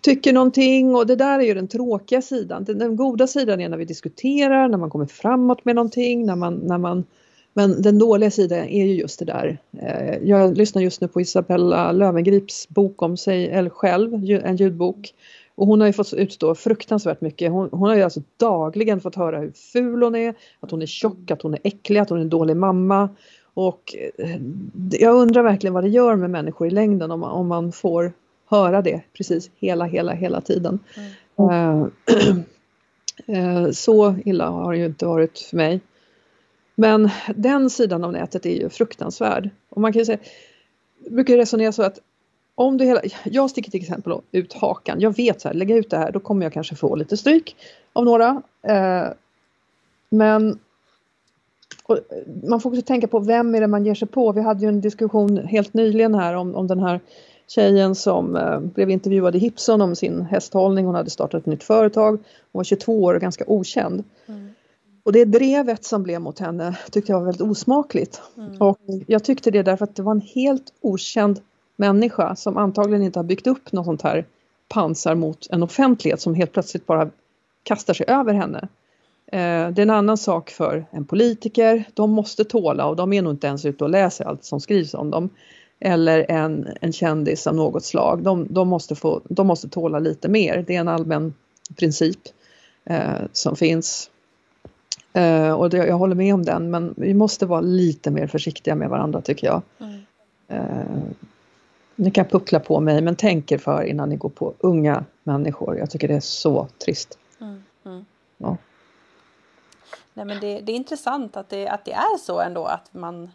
[0.00, 2.64] tycker någonting och det där är ju den tråkiga sidan.
[2.64, 6.36] Den, den goda sidan är när vi diskuterar, när man kommer framåt med någonting, när
[6.36, 7.04] man, när man
[7.54, 9.58] men den dåliga sidan är ju just det där.
[9.78, 15.14] Eh, jag lyssnar just nu på Isabella Lövengrips bok om sig själv, en ljudbok.
[15.54, 17.50] Och hon har ju fått utstå fruktansvärt mycket.
[17.50, 20.86] Hon, hon, har ju alltså dagligen fått höra hur ful hon är, att hon är
[20.86, 23.08] tjock, att hon är äcklig, att hon är en dålig mamma.
[23.54, 24.40] Och eh,
[24.90, 28.12] jag undrar verkligen vad det gör med människor i längden om, om man får
[28.46, 30.78] höra det precis hela, hela, hela tiden.
[31.36, 31.90] Mm.
[33.28, 35.80] Uh, så illa har det ju inte varit för mig.
[36.74, 39.50] Men den sidan av nätet är ju fruktansvärd.
[39.68, 40.18] Och man kan ju säga,
[41.04, 41.98] jag brukar resonera så att
[42.62, 45.00] om du hela, jag sticker till exempel ut hakan.
[45.00, 47.56] Jag vet så här, lägga ut det här, då kommer jag kanske få lite stryk
[47.92, 48.42] av några.
[48.62, 49.06] Eh,
[50.08, 50.58] men
[52.44, 54.32] man får också tänka på vem är det man ger sig på.
[54.32, 57.00] Vi hade ju en diskussion helt nyligen här om, om den här
[57.48, 60.86] tjejen som eh, blev intervjuad i Hipson om sin hästhållning.
[60.86, 62.10] Hon hade startat ett nytt företag.
[62.52, 64.04] Hon var 22 år och ganska okänd.
[64.26, 64.48] Mm.
[65.04, 68.22] Och det drevet som blev mot henne tyckte jag var väldigt osmakligt.
[68.36, 68.62] Mm.
[68.62, 71.40] Och jag tyckte det därför att det var en helt okänd
[71.76, 74.24] människa som antagligen inte har byggt upp något sånt här
[74.68, 77.10] pansar mot en offentlighet som helt plötsligt bara
[77.62, 78.68] kastar sig över henne.
[79.26, 83.22] Eh, det är en annan sak för en politiker, de måste tåla och de är
[83.22, 85.30] nog inte ens ute och läser allt som skrivs om dem.
[85.80, 90.28] Eller en, en kändis av något slag, de, de, måste få, de måste tåla lite
[90.28, 90.64] mer.
[90.66, 91.34] Det är en allmän
[91.76, 92.18] princip
[92.84, 94.10] eh, som finns.
[95.12, 98.74] Eh, och det, jag håller med om den men vi måste vara lite mer försiktiga
[98.74, 99.62] med varandra tycker jag.
[99.78, 100.00] Mm.
[100.48, 101.02] Eh,
[102.02, 105.78] ni kan puckla på mig men tänk er för innan ni går på unga människor.
[105.78, 107.18] Jag tycker det är så trist.
[107.40, 108.04] Mm, mm.
[108.38, 108.56] Ja.
[110.14, 113.30] Nej, men det, det, är intressant att det, att det är så ändå att man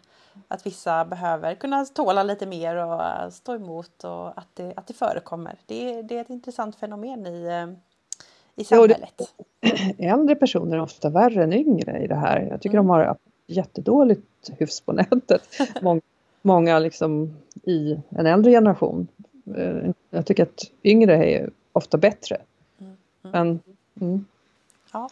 [0.48, 4.94] att vissa behöver kunna tåla lite mer och stå emot och att det, att det
[4.94, 5.58] förekommer.
[5.66, 7.66] Det, det är ett intressant fenomen i, eh,
[8.56, 9.34] i samhället.
[9.98, 12.48] Äldre personer är ofta värre än yngre i det här.
[12.50, 12.86] Jag tycker mm.
[12.86, 15.42] de har jättedåligt hyfs på nätet.
[15.82, 16.00] Många
[16.42, 19.08] många liksom i en äldre generation.
[19.56, 22.36] Eh, jag tycker att yngre är ofta bättre.
[22.80, 22.96] Mm.
[23.24, 23.32] Mm.
[23.32, 23.60] Men,
[24.00, 24.24] mm.
[24.92, 25.08] Ja.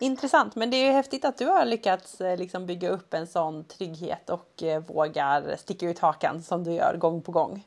[0.00, 3.26] Intressant, men det är ju häftigt att du har lyckats eh, liksom bygga upp en
[3.26, 7.64] sån trygghet och eh, vågar sticka ut hakan som du gör gång på gång.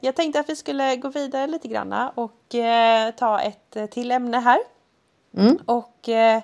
[0.00, 2.54] Jag tänkte att vi skulle gå vidare lite granna och
[3.16, 4.58] ta ett till ämne här.
[5.36, 5.58] Mm.
[5.66, 6.42] Och eh,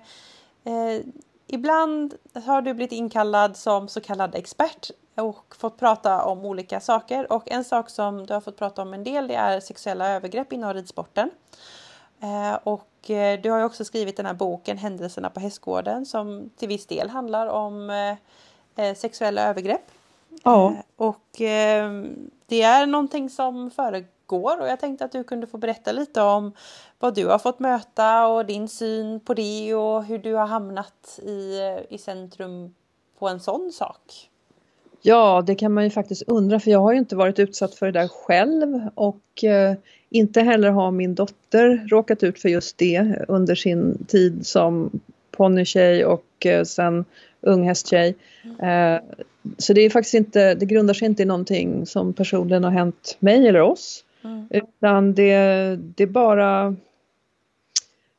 [1.47, 2.15] ibland
[2.47, 7.33] har du blivit inkallad som så kallad expert och fått prata om olika saker.
[7.33, 10.52] Och en sak som du har fått prata om en del det är sexuella övergrepp
[10.52, 11.31] inom ridsporten.
[12.20, 16.50] Eh, och eh, du har ju också skrivit den här boken Händelserna på hästgården som
[16.57, 17.90] till viss del handlar om
[18.76, 19.90] eh, sexuella övergrepp.
[20.42, 20.74] Ja.
[20.96, 21.26] Och
[22.46, 26.52] det är någonting som föregår och jag tänkte att du kunde få berätta lite om
[26.98, 31.18] vad du har fått möta och din syn på det och hur du har hamnat
[31.22, 32.74] i, i centrum
[33.18, 34.31] på en sån sak.
[35.09, 37.87] Ja, det kan man ju faktiskt undra för jag har ju inte varit utsatt för
[37.87, 39.75] det där själv och eh,
[40.11, 46.05] inte heller har min dotter råkat ut för just det under sin tid som ponnykej
[46.05, 47.05] och eh, sen
[47.40, 48.14] unghästtjej.
[48.45, 48.99] Eh,
[49.59, 53.16] så det är faktiskt inte, det grundar sig inte i någonting som personligen har hänt
[53.19, 54.05] mig eller oss.
[54.25, 54.47] Mm.
[54.51, 56.77] Utan det, det bara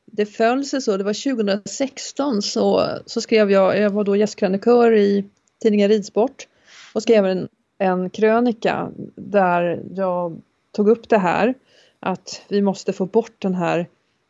[0.05, 4.95] det föll sig så, det var 2016 så, så skrev jag, jag var då gästkrönikör
[4.95, 5.25] i
[5.61, 6.47] tidningen Ridsport
[6.93, 7.47] och skrev en,
[7.77, 11.53] en krönika där jag tog upp det här
[11.99, 13.87] att vi måste få bort den här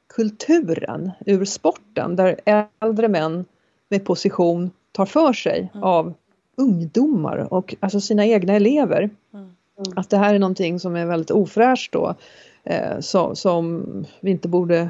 [0.08, 2.39] kulturen ur sporten där
[2.82, 3.46] äldre män
[3.89, 5.84] med position tar för sig mm.
[5.84, 6.13] av
[6.56, 9.10] ungdomar och alltså sina egna elever.
[9.34, 9.52] Mm.
[9.96, 12.15] Att det här är någonting som är väldigt ofräscht då
[12.63, 13.86] eh, så, som
[14.20, 14.89] vi inte borde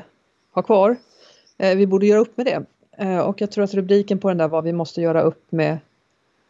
[0.53, 0.95] ha kvar.
[1.58, 2.65] Eh, vi borde göra upp med det.
[2.97, 5.77] Eh, och jag tror att rubriken på den där var vi måste göra upp med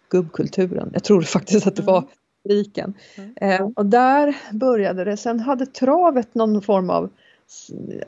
[0.09, 0.89] gubbkulturen.
[0.93, 2.09] Jag tror faktiskt att det var mm.
[2.43, 2.93] rubriken.
[3.15, 3.33] Mm.
[3.35, 5.17] Eh, och där började det.
[5.17, 7.09] Sen hade travet någon form av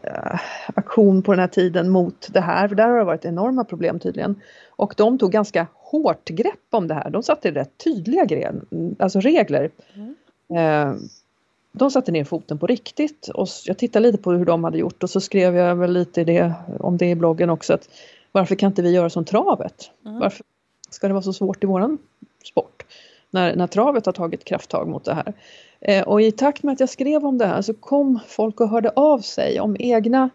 [0.04, 0.40] eh,
[0.76, 2.68] aktion på den här tiden mot det här.
[2.68, 4.42] För där har det varit enorma problem tydligen.
[4.70, 7.10] Och de tog ganska hårt grepp om det här.
[7.10, 8.66] De satte rätt tydliga gren,
[9.00, 9.70] alltså regler.
[9.94, 10.16] Mm.
[10.56, 10.96] Eh,
[11.72, 15.04] de satte ner foten på riktigt och jag tittade lite på hur de hade gjort
[15.04, 17.74] och så skrev jag väl lite det, om det i bloggen också.
[17.74, 17.90] Att
[18.32, 19.92] varför kan inte vi göra som travet?
[20.06, 20.20] Mm.
[20.20, 20.46] Varför
[20.90, 21.98] ska det vara så svårt i våran
[22.46, 22.86] sport?
[23.30, 25.34] När, när travet har tagit krafttag mot det här.
[25.80, 28.70] Eh, och i takt med att jag skrev om det här så kom folk och
[28.70, 30.30] hörde av sig om egna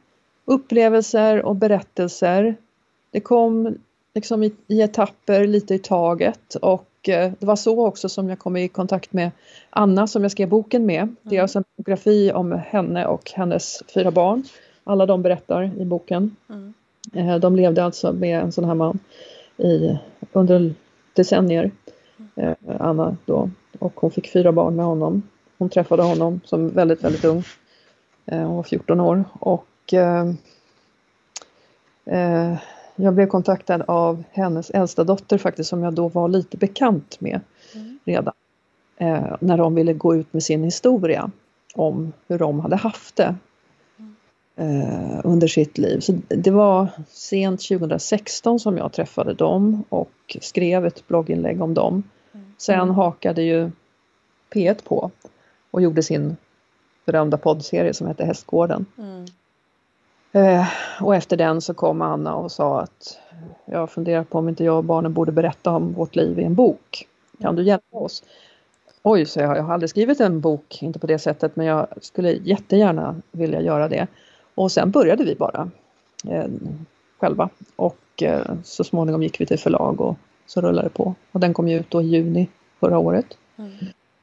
[0.45, 2.57] upplevelser och berättelser.
[3.11, 3.79] Det kom
[4.15, 8.39] liksom i, i etapper lite i taget och Eh, det var så också som jag
[8.39, 9.31] kom i kontakt med
[9.71, 11.03] Anna som jag skrev boken med.
[11.03, 11.17] Mm.
[11.23, 14.45] Det är alltså en biografi om henne och hennes fyra barn.
[14.85, 16.37] Alla de berättar i boken.
[16.49, 16.75] Mm.
[17.13, 18.99] Eh, de levde alltså med en sån här man
[19.57, 19.99] i,
[20.33, 20.75] under
[21.13, 21.71] decennier.
[22.37, 23.51] Eh, Anna då.
[23.79, 25.23] Och hon fick fyra barn med honom.
[25.59, 27.43] Hon träffade honom som väldigt, väldigt ung.
[28.27, 30.33] Hon var 14 år och eh,
[32.97, 37.41] jag blev kontaktad av hennes äldsta dotter faktiskt som jag då var lite bekant med
[37.75, 37.99] mm.
[38.05, 38.35] redan.
[38.97, 41.31] Eh, när de ville gå ut med sin historia
[41.75, 43.35] om hur de hade haft det
[44.57, 46.01] eh, under sitt liv.
[46.01, 52.03] Så det var sent 2016 som jag träffade dem och skrev ett blogginlägg om dem.
[52.35, 52.47] Mm.
[52.59, 53.71] Sen hakade ju
[54.55, 55.11] P1 på
[55.71, 56.37] och gjorde sin
[57.07, 58.87] berömda poddserie som hette Hästgården.
[58.99, 59.25] Mm.
[60.33, 60.67] Eh,
[61.01, 63.19] och efter den så kom Anna och sa att
[63.65, 66.55] jag funderar på om inte jag och barnen borde berätta om vårt liv i en
[66.55, 67.09] bok.
[67.41, 68.23] Kan du hjälpa oss?
[69.03, 71.87] Oj, så jag, jag har aldrig skrivit en bok, inte på det sättet, men jag
[72.01, 74.07] skulle jättegärna vilja göra det.
[74.55, 75.71] Och sen började vi bara
[76.29, 76.47] eh,
[77.19, 81.15] själva och eh, så småningom gick vi till förlag och så rullade det på.
[81.33, 82.49] Och den kom ju ut då i juni
[82.81, 83.27] förra året.
[83.57, 83.71] Mm.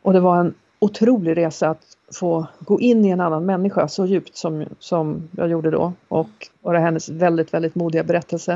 [0.02, 4.06] Och det var en otrolig resa att få gå in i en annan människa så
[4.06, 8.54] djupt som, som jag gjorde då och vara hennes väldigt, väldigt modiga berättelse.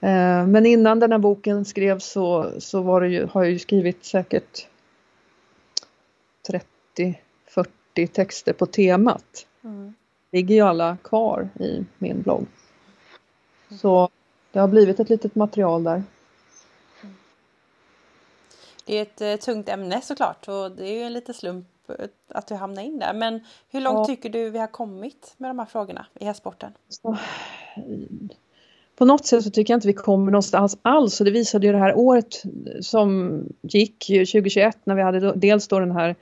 [0.00, 3.58] Eh, men innan den här boken skrevs så, så var det ju, har jag ju
[3.58, 4.66] skrivit säkert
[6.96, 7.16] 30-40
[8.12, 9.46] texter på temat.
[9.64, 9.94] Mm.
[10.32, 12.46] Ligger ju alla kvar i min blogg.
[13.80, 14.08] Så
[14.52, 16.02] det har blivit ett litet material där.
[18.84, 22.06] Det är ett eh, tungt ämne såklart och det är ju en liten slump eh,
[22.28, 23.14] att du hamnar in där.
[23.14, 24.04] Men hur långt ja.
[24.04, 26.72] tycker du vi har kommit med de här frågorna i hästsporten?
[28.96, 31.72] På något sätt så tycker jag inte vi kommer någonstans alls och det visade ju
[31.72, 32.42] det här året
[32.80, 36.16] som gick 2021 när vi hade dels då den här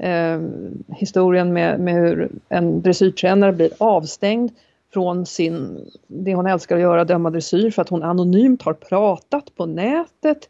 [0.00, 0.40] eh,
[0.88, 4.50] historien med, med hur en dressyrtränare blir avstängd
[4.92, 9.54] från sin, det hon älskar att göra, döma dressyr för att hon anonymt har pratat
[9.56, 10.48] på nätet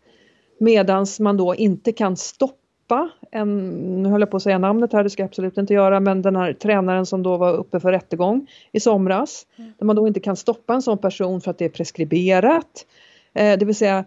[0.60, 3.68] Medans man då inte kan stoppa en,
[4.02, 6.22] nu höll jag på att säga namnet här, det ska jag absolut inte göra, men
[6.22, 9.46] den här tränaren som då var uppe för rättegång i somras.
[9.56, 9.72] Mm.
[9.78, 12.86] Där man då inte kan stoppa en sån person för att det är preskriberat.
[13.32, 14.04] Eh, det vill säga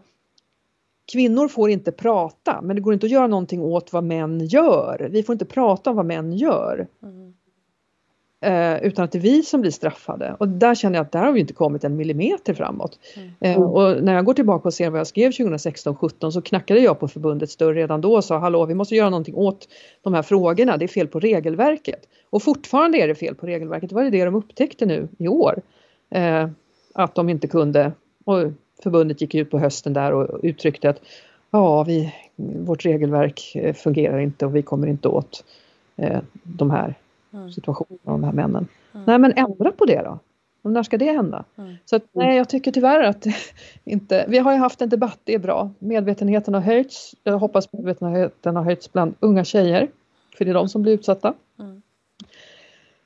[1.12, 5.08] Kvinnor får inte prata, men det går inte att göra någonting åt vad män gör.
[5.12, 6.88] Vi får inte prata om vad män gör.
[7.04, 7.34] Mm.
[8.44, 10.36] Eh, utan att det är vi som blir straffade.
[10.40, 13.00] Och där känner jag att där har vi inte kommit en millimeter framåt.
[13.16, 13.32] Mm.
[13.40, 17.00] Eh, och när jag går tillbaka och ser vad jag skrev 2016-17 så knackade jag
[17.00, 19.68] på förbundets dörr redan då och sa hallå vi måste göra någonting åt
[20.02, 22.08] de här frågorna, det är fel på regelverket.
[22.30, 25.62] Och fortfarande är det fel på regelverket, det var det de upptäckte nu i år.
[26.12, 26.50] Eh,
[26.94, 27.92] att de inte kunde,
[28.26, 28.52] och
[28.84, 31.02] förbundet gick ut på hösten där och uttryckte att
[31.52, 35.44] ja, vi, vårt regelverk eh, fungerar inte och vi kommer inte åt
[35.96, 36.96] eh, de här
[37.34, 37.52] mm.
[37.52, 38.68] situationerna, de här männen.
[38.94, 39.06] Mm.
[39.06, 40.20] Nej men ändra på det då.
[40.62, 41.44] Och när ska det hända?
[41.58, 41.76] Mm.
[41.86, 43.26] Så att, nej, jag tycker tyvärr att
[43.84, 44.26] inte...
[44.28, 45.72] Vi har ju haft en debatt, det är bra.
[45.80, 47.16] Medvetenheten har höjts.
[47.24, 49.90] Jag hoppas medvetenheten har höjts bland unga tjejer.
[50.38, 51.34] För det är de som blir utsatta.
[51.60, 51.82] Mm.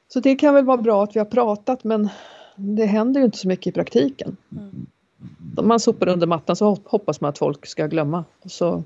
[0.07, 2.09] Så det kan väl vara bra att vi har pratat men
[2.55, 4.37] det händer ju inte så mycket i praktiken.
[4.51, 4.85] Mm.
[5.61, 8.25] Man sopar under mattan så hoppas man att folk ska glömma.
[8.41, 8.83] Och så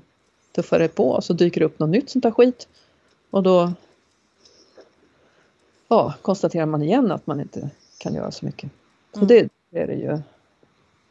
[0.52, 2.68] tuffar det på och så dyker det upp något nytt sånt där skit.
[3.30, 3.72] Och då
[5.88, 8.70] ja, konstaterar man igen att man inte kan göra så mycket.
[9.12, 9.28] Så mm.
[9.28, 10.18] det, det är det ju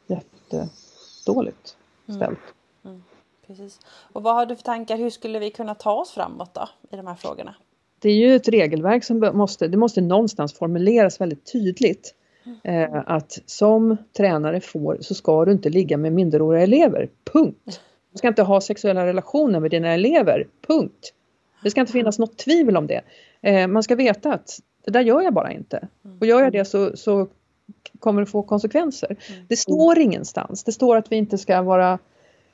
[0.07, 2.19] jättedåligt mm.
[2.19, 2.39] ställt.
[2.83, 3.03] Mm.
[3.47, 3.79] Precis.
[4.13, 6.95] Och vad har du för tankar, hur skulle vi kunna ta oss framåt då i
[6.95, 7.55] de här frågorna?
[7.99, 12.15] Det är ju ett regelverk som måste, det måste någonstans formuleras väldigt tydligt.
[12.63, 17.09] Eh, att som tränare får så ska du inte ligga med minderåriga elever.
[17.33, 17.81] Punkt.
[18.11, 20.47] Du ska inte ha sexuella relationer med dina elever.
[20.67, 21.13] Punkt.
[21.63, 23.01] Det ska inte finnas något tvivel om det.
[23.41, 25.87] Eh, man ska veta att det där gör jag bara inte.
[26.19, 27.27] Och gör jag det så, så
[27.99, 29.15] kommer det få konsekvenser.
[29.47, 30.63] Det står ingenstans.
[30.63, 31.99] Det står att vi inte ska vara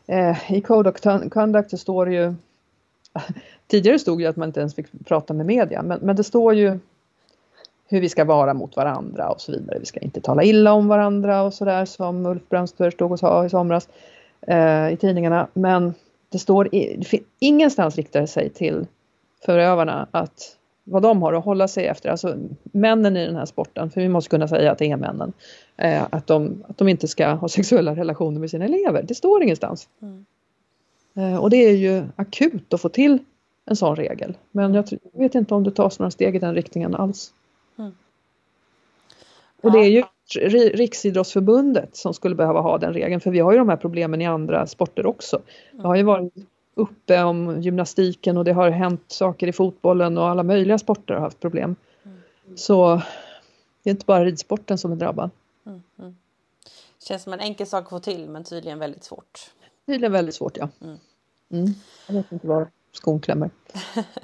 [0.08, 2.36] eh, i Code of Conduct så står det ju
[3.68, 6.54] Tidigare stod det att man inte ens fick prata med media men, men det står
[6.54, 6.80] ju
[7.88, 9.80] hur vi ska vara mot varandra och så vidare.
[9.80, 13.46] Vi ska inte tala illa om varandra och sådär som Ulf Brandster stod och sa
[13.46, 13.90] i somras
[14.42, 15.48] eh, i tidningarna.
[15.54, 15.94] Men
[16.30, 18.86] det står i, det ingenstans riktar det sig till
[19.46, 23.90] förövarna att vad de har att hålla sig efter, alltså männen i den här sporten,
[23.90, 25.34] för vi måste kunna säga att det är männen,
[25.78, 29.04] eh, att, de, att de inte ska ha sexuella relationer med sina elever.
[29.04, 29.90] Det står ingenstans.
[30.02, 30.26] Mm.
[31.16, 33.20] Eh, och det är ju akut att få till
[33.66, 34.38] en sån regel.
[34.52, 37.34] Men jag, jag vet inte om det tas några steg i den riktningen alls.
[37.78, 37.92] Mm.
[39.62, 40.04] Och det är ju
[40.74, 44.26] Riksidrottsförbundet som skulle behöva ha den regeln för vi har ju de här problemen i
[44.26, 45.42] andra sporter också.
[45.72, 46.34] Det har ju varit
[46.76, 51.22] uppe om gymnastiken och det har hänt saker i fotbollen och alla möjliga sporter har
[51.22, 51.76] haft problem.
[52.04, 52.58] Mm.
[52.58, 53.02] Så
[53.84, 55.30] det är inte bara ridsporten som är drabbad.
[55.66, 56.16] Mm, mm.
[57.00, 59.52] Känns som en enkel sak att få till men tydligen väldigt svårt.
[59.86, 60.70] Tydligen väldigt svårt ja.
[60.82, 60.98] Mm.
[61.50, 61.74] Mm.
[62.08, 63.50] Jag vet inte var skon klämmer.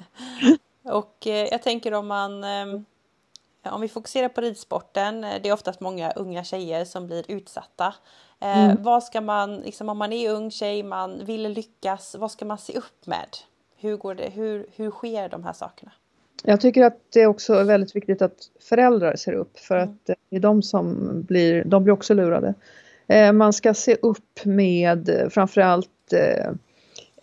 [0.82, 2.80] och eh, jag tänker om man eh,
[3.72, 7.94] om vi fokuserar på ridsporten, eh, det är oftast många unga tjejer som blir utsatta.
[8.40, 8.82] Eh, mm.
[8.82, 12.58] vad ska man, liksom, om man är ung tjej, man vill lyckas, vad ska man
[12.58, 13.28] se upp med?
[13.76, 15.92] Hur, går det, hur, hur sker de här sakerna?
[16.42, 19.88] Jag tycker att det är också väldigt viktigt att föräldrar ser upp för mm.
[19.88, 22.54] att det är de som blir, de blir också lurade.
[23.06, 25.88] Eh, man ska se upp med framförallt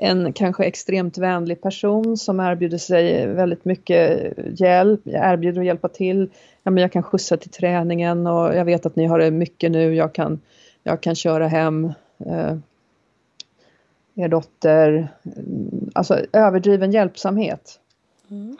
[0.03, 6.29] en kanske extremt vänlig person som erbjuder sig väldigt mycket hjälp, erbjuder att hjälpa till.
[6.63, 9.71] Ja, men jag kan skjutsa till träningen och jag vet att ni har det mycket
[9.71, 10.39] nu, jag kan,
[10.83, 11.93] jag kan köra hem
[12.25, 12.57] eh,
[14.15, 15.07] er dotter.
[15.93, 17.79] Alltså överdriven hjälpsamhet
[18.29, 18.57] mm.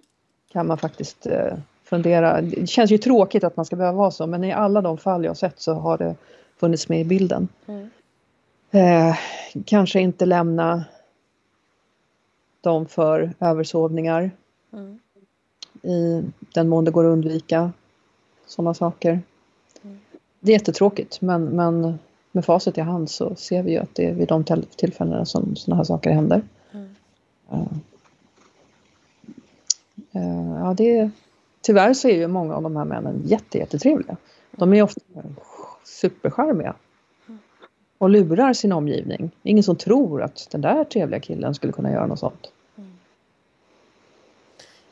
[0.52, 2.42] kan man faktiskt eh, fundera.
[2.42, 5.26] Det känns ju tråkigt att man ska behöva vara så men i alla de fall
[5.26, 6.16] jag sett så har det
[6.60, 7.48] funnits med i bilden.
[7.68, 7.90] Mm.
[8.72, 9.16] Eh,
[9.66, 10.84] kanske inte lämna
[12.62, 14.32] dem för översovningar.
[14.74, 15.00] Mm.
[15.82, 17.72] I den mån det går att undvika
[18.46, 19.22] sådana saker.
[19.82, 20.00] Mm.
[20.40, 22.00] Det är jättetråkigt men, men
[22.32, 24.44] med facit i hand så ser vi ju att det är vid de
[24.76, 26.42] tillfällena som sådana här saker händer.
[26.72, 26.90] Mm.
[27.54, 27.68] Uh,
[30.16, 31.12] uh, ja, det är,
[31.62, 34.18] tyvärr så är ju många av de här männen jätte, jättetrevliga.
[34.52, 35.02] De är ofta
[35.84, 36.76] supercharmiga
[38.02, 39.32] och lurar sin omgivning.
[39.44, 42.52] Ingen som tror att den där trevliga killen skulle kunna göra något sånt.
[42.78, 42.92] Mm.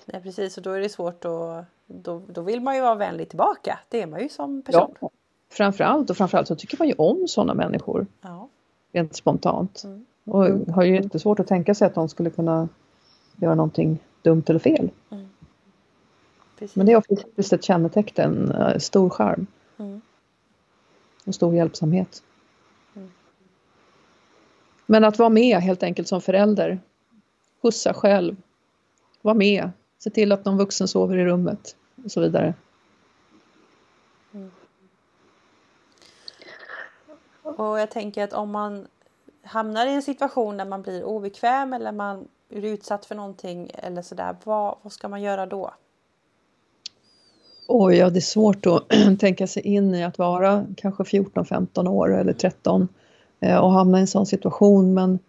[0.05, 3.29] Nej precis och då är det svårt att då, då vill man ju vara vänlig
[3.29, 3.79] tillbaka.
[3.89, 4.95] Det är man ju som person.
[5.01, 5.09] Ja,
[5.49, 8.07] framförallt och framförallt så tycker man ju om sådana människor.
[8.21, 8.47] Ja.
[8.91, 9.83] Rent spontant.
[9.83, 10.05] Mm.
[10.23, 12.69] Och har ju inte svårt att tänka sig att de skulle kunna
[13.35, 14.89] göra någonting dumt eller fel.
[15.09, 15.29] Mm.
[16.73, 19.47] Men det är oftast ett kännetecken, eh, stor charm.
[19.77, 20.01] Mm.
[21.25, 22.23] Och stor hjälpsamhet.
[24.91, 26.79] Men att vara med helt enkelt som förälder.
[27.61, 28.35] Skjutsa själv.
[29.21, 29.71] Var med.
[29.99, 31.75] Se till att någon vuxen sover i rummet
[32.05, 32.53] och så vidare.
[34.33, 34.51] Mm.
[37.43, 38.87] Och jag tänker att om man
[39.43, 44.01] hamnar i en situation där man blir obekväm eller man är utsatt för någonting eller
[44.01, 45.73] sådär, vad, vad ska man göra då?
[47.67, 48.83] Oj, ja, det är svårt att
[49.19, 52.87] tänka sig in i att vara kanske 14-15 år eller 13 eh,
[53.41, 55.19] och hamna i en sån situation men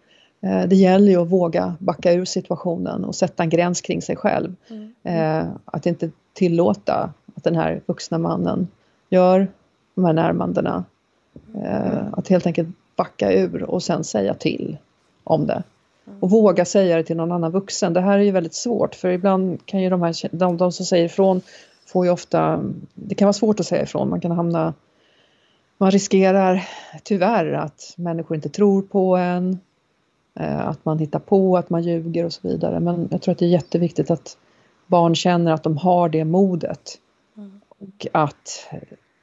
[0.41, 4.15] eh, det gäller ju att våga backa ur situationen och sätta en gräns kring sig
[4.15, 4.55] själv.
[4.69, 4.93] Mm.
[5.03, 8.67] Eh, att inte tillåta att den här vuxna mannen
[9.09, 9.47] gör
[9.95, 10.83] de här närmandena.
[12.11, 14.77] Att helt enkelt backa ur och sen säga till
[15.23, 15.63] om det.
[16.19, 17.93] Och våga säga det till någon annan vuxen.
[17.93, 20.85] Det här är ju väldigt svårt för ibland kan ju de här de, de som
[20.85, 21.41] säger ifrån
[21.85, 24.73] får ju ofta, det kan vara svårt att säga ifrån, man kan hamna,
[25.81, 26.67] man riskerar
[27.03, 29.59] tyvärr att människor inte tror på en,
[30.39, 32.79] eh, att man hittar på, att man ljuger och så vidare.
[32.79, 34.37] Men jag tror att det är jätteviktigt att
[34.87, 36.99] barn känner att de har det modet.
[37.37, 37.61] Mm.
[37.67, 38.69] Och att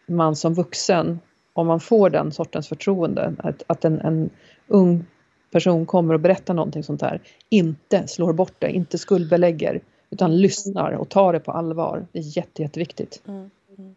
[0.06, 1.20] man som vuxen,
[1.52, 4.30] om man får den sortens förtroende, att, att en, en
[4.66, 5.04] ung
[5.50, 9.80] person kommer och berättar någonting sånt här, inte slår bort det, inte skuldbelägger,
[10.10, 12.06] utan lyssnar och tar det på allvar.
[12.12, 13.22] Det är jätte, jätteviktigt.
[13.26, 13.50] Mm.
[13.78, 13.94] Mm.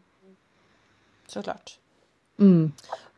[1.27, 1.80] Såklart.
[2.39, 2.71] Mm.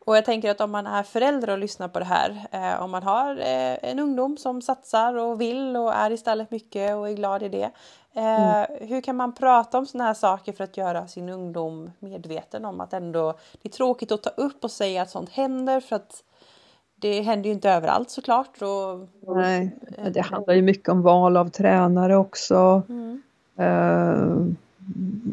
[0.04, 2.90] Och jag tänker att om man är förälder och lyssnar på det här, eh, om
[2.90, 7.12] man har eh, en ungdom som satsar och vill och är istället mycket och är
[7.12, 7.70] glad i det.
[8.12, 8.88] Eh, mm.
[8.88, 12.80] Hur kan man prata om sådana här saker för att göra sin ungdom medveten om
[12.80, 16.22] att ändå det är tråkigt att ta upp och säga att sånt händer för att
[16.96, 18.62] det händer ju inte överallt såklart.
[18.62, 19.78] Och, Nej,
[20.10, 22.82] det handlar ju mycket om val av tränare också.
[22.88, 23.22] Mm.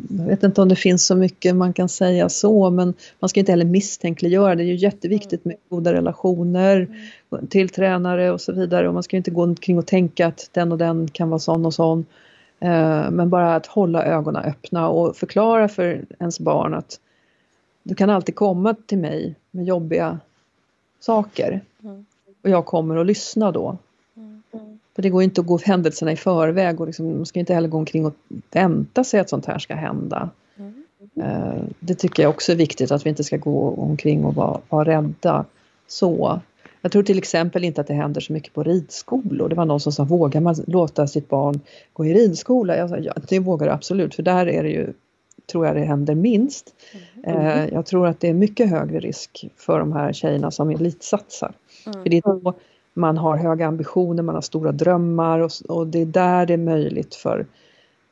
[0.10, 3.39] Jag vet inte om det finns så mycket man kan säga så men man ska
[3.39, 4.56] inte heller misstänkliggöra.
[4.56, 6.88] Det är ju jätteviktigt med goda relationer
[7.32, 7.47] mm.
[7.47, 10.72] till tränare och så vidare och man ska inte gå omkring och tänka att den
[10.72, 11.99] och den kan vara sån och sån.
[12.64, 16.99] Uh, men bara att hålla ögonen öppna och förklara för ens barn att
[17.84, 20.20] du kan alltid komma till mig med jobbiga
[20.99, 21.62] saker.
[21.84, 22.06] Mm.
[22.43, 23.78] Och jag kommer att lyssna då.
[24.92, 24.96] Mm.
[24.96, 27.70] För det går inte att gå händelserna i förväg och liksom, man ska inte heller
[27.70, 28.14] gå omkring och
[28.52, 30.30] vänta sig att sånt här ska hända.
[30.58, 30.84] Mm.
[31.18, 34.62] Uh, det tycker jag också är viktigt att vi inte ska gå omkring och vara,
[34.70, 35.46] vara rädda
[35.88, 36.39] så.
[36.82, 39.50] Jag tror till exempel inte att det händer så mycket på ridskolor.
[39.50, 41.60] Det var någon som sa, vågar man låta sitt barn
[41.94, 42.78] gå i ridskola?
[42.78, 44.94] Jag sa, ja det vågar du absolut för där är det ju
[45.52, 46.74] tror jag det händer minst.
[47.24, 47.39] Mm.
[47.39, 51.54] Eh, jag tror att det är mycket högre risk för de här tjejerna som elitsatsar.
[51.86, 52.04] Mm.
[52.04, 52.54] För det är då
[52.94, 56.58] man har höga ambitioner, man har stora drömmar och, och, det är där det är
[56.58, 57.46] möjligt för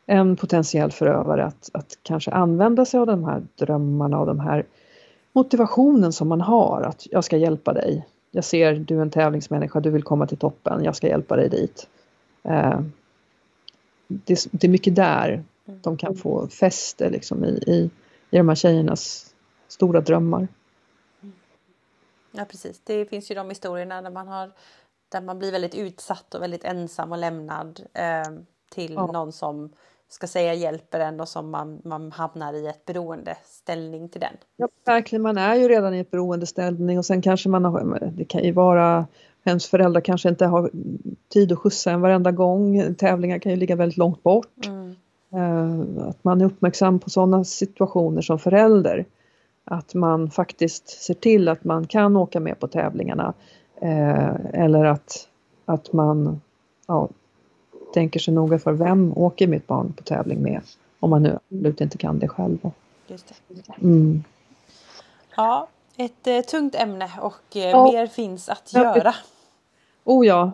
[0.05, 4.65] en potentiell förövare att, att kanske använda sig av de här drömmarna och de här
[5.33, 8.05] motivationen som man har att jag ska hjälpa dig.
[8.31, 11.49] Jag ser du är en tävlingsmänniska, du vill komma till toppen, jag ska hjälpa dig
[11.49, 11.87] dit.
[12.43, 12.79] Eh,
[14.07, 17.89] det, det, är mycket där de kan få fäste liksom i, i,
[18.31, 19.33] i de här tjejernas
[19.67, 20.47] stora drömmar.
[22.31, 24.51] Ja precis, det finns ju de historierna där man, har,
[25.11, 28.31] där man blir väldigt utsatt och väldigt ensam och lämnad eh,
[28.71, 29.11] till ja.
[29.11, 29.73] någon som
[30.09, 34.33] ska säga hjälper en och som man, man hamnar i ett beroendeställning till den.
[34.57, 38.25] Ja, verkligen, man är ju redan i ett beroendeställning och sen kanske man har, det
[38.25, 39.07] kan ju vara
[39.43, 40.71] Ens föräldrar kanske inte har
[41.29, 42.95] tid att skjutsa en varenda gång.
[42.95, 44.65] Tävlingar kan ju ligga väldigt långt bort.
[44.65, 44.95] Mm.
[45.33, 49.05] Eh, att man är uppmärksam på sådana situationer som förälder.
[49.71, 53.33] Att man faktiskt ser till att man kan åka med på tävlingarna.
[53.81, 55.27] Eh, eller att,
[55.65, 56.41] att man
[56.87, 57.09] ja,
[57.93, 60.61] tänker sig noga för vem åker mitt barn på tävling med?
[60.99, 62.57] Om man nu absolut inte kan det själv.
[63.07, 63.73] Det.
[63.81, 64.23] Mm.
[65.35, 65.67] Ja,
[65.97, 67.91] ett eh, tungt ämne och eh, ja.
[67.91, 69.15] mer finns att göra.
[70.03, 70.51] Oh ja,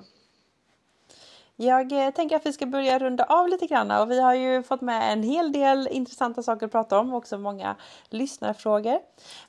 [1.56, 4.64] jag eh, tänker att vi ska börja runda av lite grann och vi har ju
[4.64, 7.76] fått med en hel del intressanta saker att prata om, också många
[8.10, 9.00] lyssnarfrågor.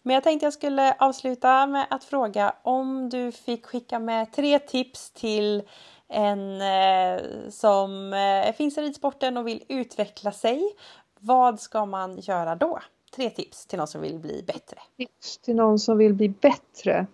[0.03, 4.59] Men jag tänkte jag skulle avsluta med att fråga om du fick skicka med tre
[4.59, 5.63] tips till
[6.09, 10.63] en eh, som eh, finns i ridsporten och vill utveckla sig.
[11.21, 12.79] Vad ska man göra då?
[13.17, 14.79] Tre tips till någon som vill bli bättre.
[14.97, 17.07] Tips till någon som vill bli bättre?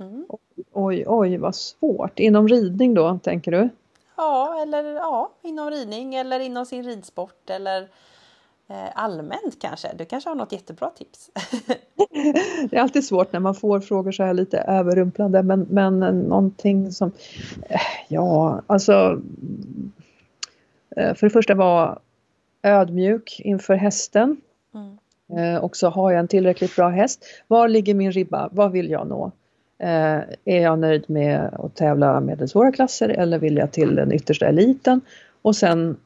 [0.00, 0.26] Mm.
[0.72, 2.18] Oj, oj, vad svårt.
[2.18, 3.68] Inom ridning då, tänker du?
[4.18, 7.82] Ja, eller ja, inom ridning eller inom sin ridsport eller
[8.68, 9.88] eh, allmänt kanske.
[9.96, 11.30] Du kanske har något jättebra tips?
[12.70, 16.92] det är alltid svårt när man får frågor så här lite överrumplande men, men någonting
[16.92, 17.12] som,
[17.68, 19.22] eh, ja alltså
[20.96, 21.98] eh, för det första var
[22.62, 24.36] ödmjuk inför hästen.
[24.74, 24.98] Mm.
[25.38, 27.24] Eh, och så har jag en tillräckligt bra häst.
[27.46, 28.48] Var ligger min ribba?
[28.52, 29.32] Vad vill jag nå?
[29.78, 34.12] Eh, är jag nöjd med att tävla med svåra klasser eller vill jag till den
[34.12, 35.00] yttersta eliten?
[35.42, 35.96] Och sen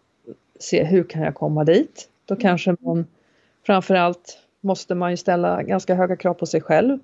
[0.61, 2.09] se hur kan jag komma dit?
[2.25, 3.07] Då kanske man
[3.67, 6.99] framförallt måste man ju ställa ganska höga krav på sig själv.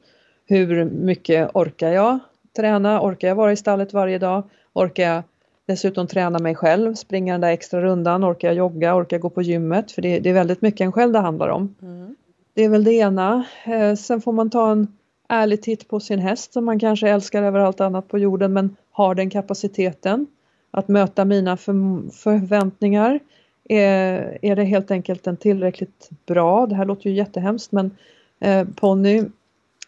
[0.46, 2.18] Hur mycket orkar jag
[2.56, 3.00] träna?
[3.00, 4.42] Orkar jag vara i stallet varje dag?
[4.72, 5.22] Orkar jag
[5.66, 9.30] dessutom träna mig själv, springa den där extra rundan, orkar jag jogga, orkar jag gå
[9.30, 9.92] på gymmet?
[9.92, 11.74] För det, det är väldigt mycket en själv det handlar om.
[11.82, 12.16] Mm.
[12.54, 13.44] Det är väl det ena.
[13.64, 14.97] Eh, sen får man ta en
[15.28, 18.76] ärlig titt på sin häst som man kanske älskar över allt annat på jorden men
[18.90, 20.26] har den kapaciteten
[20.70, 23.20] att möta mina för, förväntningar.
[23.68, 27.96] Är, är det helt enkelt en tillräckligt bra, det här låter ju jättehemskt men
[28.40, 29.24] eh, ponny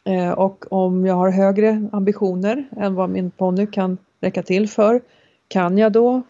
[0.04, 5.00] eh, och om jag har högre ambitioner än vad min ponny kan räcka till för,
[5.48, 6.22] kan jag då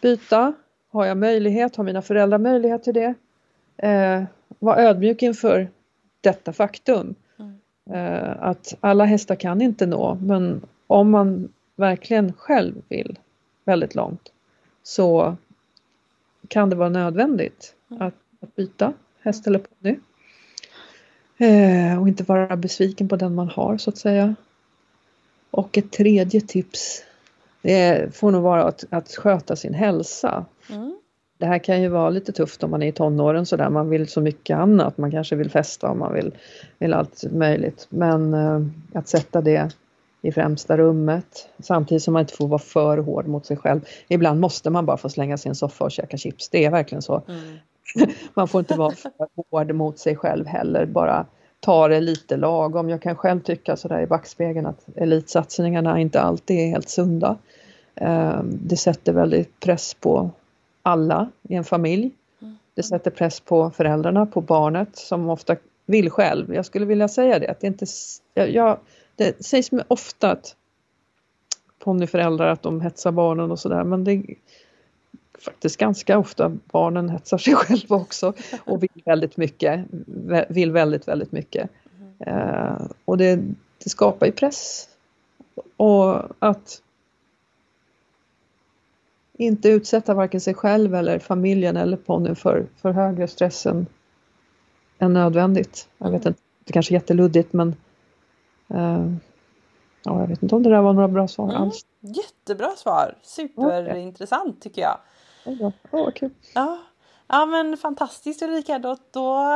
[0.00, 0.54] byta?
[0.92, 1.76] Har jag möjlighet?
[1.76, 3.14] Har mina föräldrar möjlighet till det?
[3.76, 4.22] Eh,
[4.58, 5.68] var ödmjuk inför
[6.20, 7.14] detta faktum.
[7.90, 13.18] Eh, att alla hästar kan inte nå men om man verkligen själv vill
[13.64, 14.32] väldigt långt
[14.82, 15.36] så
[16.48, 18.02] kan det vara nödvändigt mm.
[18.02, 19.98] att, att byta häst eller ponny.
[21.38, 24.34] Eh, och inte vara besviken på den man har så att säga.
[25.50, 27.04] Och ett tredje tips
[27.62, 30.44] det får nog vara att, att sköta sin hälsa.
[30.70, 30.98] Mm.
[31.44, 34.08] Det här kan ju vara lite tufft om man är i tonåren sådär, man vill
[34.08, 36.34] så mycket annat, man kanske vill festa och man vill,
[36.78, 37.86] vill allt möjligt.
[37.90, 38.60] Men eh,
[38.92, 39.70] att sätta det
[40.22, 43.80] i främsta rummet samtidigt som man inte får vara för hård mot sig själv.
[44.08, 47.22] Ibland måste man bara få slänga en soffa och käka chips, det är verkligen så.
[47.28, 48.10] Mm.
[48.34, 49.12] man får inte vara för
[49.50, 51.26] hård mot sig själv heller, bara
[51.60, 52.88] ta det lite lagom.
[52.88, 57.36] Jag kan själv tycka sådär i backspegeln att elitsatsningarna inte alltid är helt sunda.
[57.94, 60.30] Ehm, det sätter väldigt press på
[60.84, 62.10] alla i en familj.
[62.42, 62.56] Mm.
[62.74, 65.56] Det sätter press på föräldrarna, på barnet som ofta
[65.86, 66.54] vill själv.
[66.54, 67.86] Jag skulle vilja säga det, att det inte...
[68.34, 68.78] Jag,
[69.16, 70.56] det sägs ofta att
[71.78, 74.22] ponnyföräldrar att de hetsar barnen och sådär men det är
[75.38, 78.32] faktiskt ganska ofta barnen hetsar sig själva också
[78.64, 79.84] och vill väldigt mycket.
[80.48, 81.70] Vill väldigt, väldigt mycket.
[82.26, 83.36] Uh, och det,
[83.84, 84.88] det skapar ju press.
[85.76, 86.82] Och att
[89.38, 93.86] inte utsätta varken sig själv eller familjen eller ponnyn för, för högre stress än,
[94.98, 95.88] än nödvändigt.
[95.98, 97.68] Jag vet inte, det kanske är jätteluddigt men
[98.74, 99.14] uh,
[100.04, 101.62] ja, jag vet inte om det där var några bra svar mm.
[101.62, 101.86] alls.
[102.00, 103.18] Jättebra svar!
[103.22, 104.98] Superintressant tycker jag.
[105.44, 106.30] Ja, oh, kul.
[106.54, 106.78] Ja.
[107.26, 109.50] ja men fantastiskt Ulrika, då, då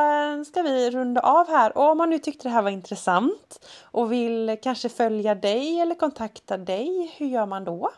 [0.45, 1.79] ska vi runda av här.
[1.79, 5.95] Och om man nu tyckte det här var intressant och vill kanske följa dig eller
[5.95, 7.91] kontakta dig, hur gör man då?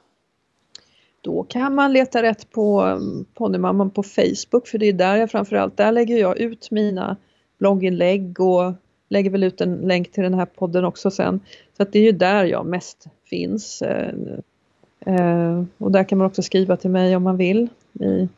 [1.20, 5.30] Då kan man leta rätt på um, Ponnymamman på Facebook för det är där jag
[5.30, 7.16] framförallt, där lägger jag ut mina
[7.58, 8.72] blogginlägg och
[9.08, 11.40] lägger väl ut en länk till den här podden också sen.
[11.76, 13.82] Så att det är ju där jag mest finns.
[13.82, 14.14] Eh,
[15.06, 17.68] eh, och där kan man också skriva till mig om man vill
[18.00, 18.28] i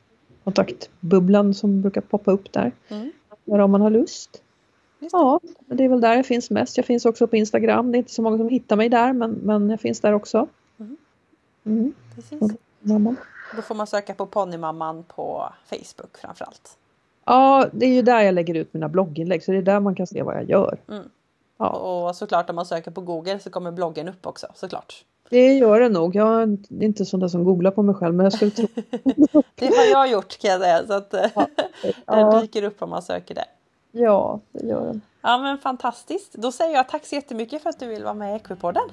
[0.44, 2.72] kontaktbubblan som brukar poppa upp där.
[2.88, 3.12] Mm.
[3.44, 4.42] Om man har lust.
[5.12, 6.76] Ja, det är väl där jag finns mest.
[6.76, 7.92] Jag finns också på Instagram.
[7.92, 10.48] Det är inte så många som hittar mig där men, men jag finns där också.
[10.80, 10.96] Mm.
[11.64, 11.92] Mm.
[12.14, 12.40] Precis.
[12.82, 13.16] Mamman.
[13.56, 16.78] Då får man söka på Ponnymamman på Facebook framförallt.
[17.24, 19.94] Ja, det är ju där jag lägger ut mina blogginlägg så det är där man
[19.94, 20.78] kan se vad jag gör.
[20.88, 21.04] Mm.
[21.58, 21.68] Ja.
[21.68, 25.04] Och såklart om man söker på Google så kommer bloggen upp också såklart.
[25.30, 26.14] Det gör det nog.
[26.14, 28.66] Jag är inte sån där som googlar på mig själv men jag skulle tro
[29.54, 31.46] Det har jag gjort kan jag säga så att ja.
[32.16, 33.44] den dyker upp om man söker det.
[33.92, 35.00] Ja, det gör den.
[35.22, 36.32] Ja men fantastiskt.
[36.32, 38.84] Då säger jag tack så jättemycket för att du vill vara med i Equipodden.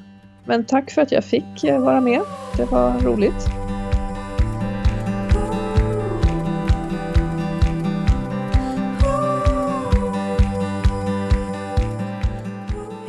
[0.45, 2.21] Men tack för att jag fick eh, vara med.
[2.57, 3.68] Det var roligt.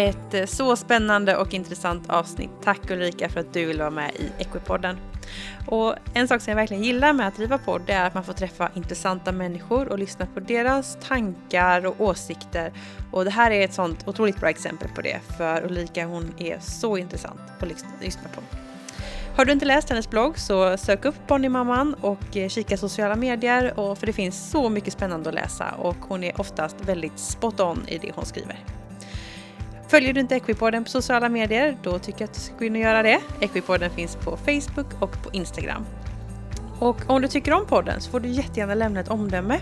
[0.01, 2.51] Ett eh, så spännande och intressant avsnitt.
[2.65, 4.97] Tack Ulrika för att du vill vara med i Equipodden.
[5.67, 8.33] Och en sak som jag verkligen gillar med att driva podd är att man får
[8.33, 12.73] träffa intressanta människor och lyssna på deras tankar och åsikter.
[13.13, 16.59] Och det här är ett sånt otroligt bra exempel på det, för Ulrika hon är
[16.61, 17.69] så intressant att
[18.01, 18.41] lyssna på.
[19.37, 23.81] Har du inte läst hennes blogg så sök upp Ponnymamman och eh, kika sociala medier
[23.81, 27.61] och för det finns så mycket spännande att läsa och hon är oftast väldigt spot
[27.61, 28.80] on i det hon skriver.
[29.91, 32.75] Följer du inte Equipodden på sociala medier, då tycker jag att du ska gå in
[32.75, 33.21] och göra det.
[33.41, 35.87] Equipodden finns på Facebook och på Instagram.
[36.79, 39.61] Och om du tycker om podden så får du jättegärna lämna ett omdöme.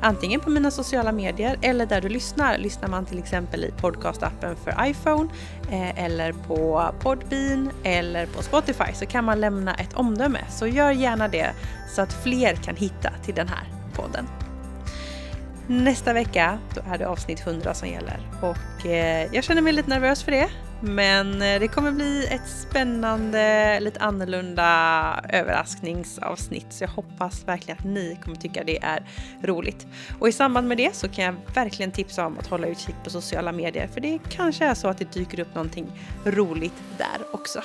[0.00, 2.58] Antingen på mina sociala medier eller där du lyssnar.
[2.58, 5.28] Lyssnar man till exempel i podcastappen för iPhone
[5.70, 10.40] eh, eller på Podbean eller på Spotify så kan man lämna ett omdöme.
[10.50, 11.50] Så gör gärna det
[11.94, 13.64] så att fler kan hitta till den här
[13.94, 14.26] podden.
[15.70, 19.88] Nästa vecka då är det avsnitt 100 som gäller och eh, jag känner mig lite
[19.88, 20.48] nervös för det.
[20.80, 27.84] Men eh, det kommer bli ett spännande, lite annorlunda överraskningsavsnitt så jag hoppas verkligen att
[27.84, 29.06] ni kommer tycka det är
[29.42, 29.86] roligt.
[30.18, 33.10] Och i samband med det så kan jag verkligen tipsa om att hålla utkik på
[33.10, 35.86] sociala medier för det kanske är så att det dyker upp någonting
[36.24, 37.62] roligt där också.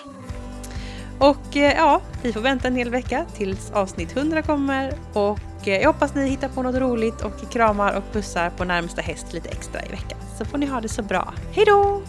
[1.20, 5.82] Och eh, ja, vi får vänta en hel vecka tills avsnitt 100 kommer och eh,
[5.82, 9.50] jag hoppas ni hittar på något roligt och kramar och pussar på närmsta häst lite
[9.50, 10.20] extra i veckan.
[10.38, 11.34] Så får ni ha det så bra.
[11.52, 12.02] Hejdå!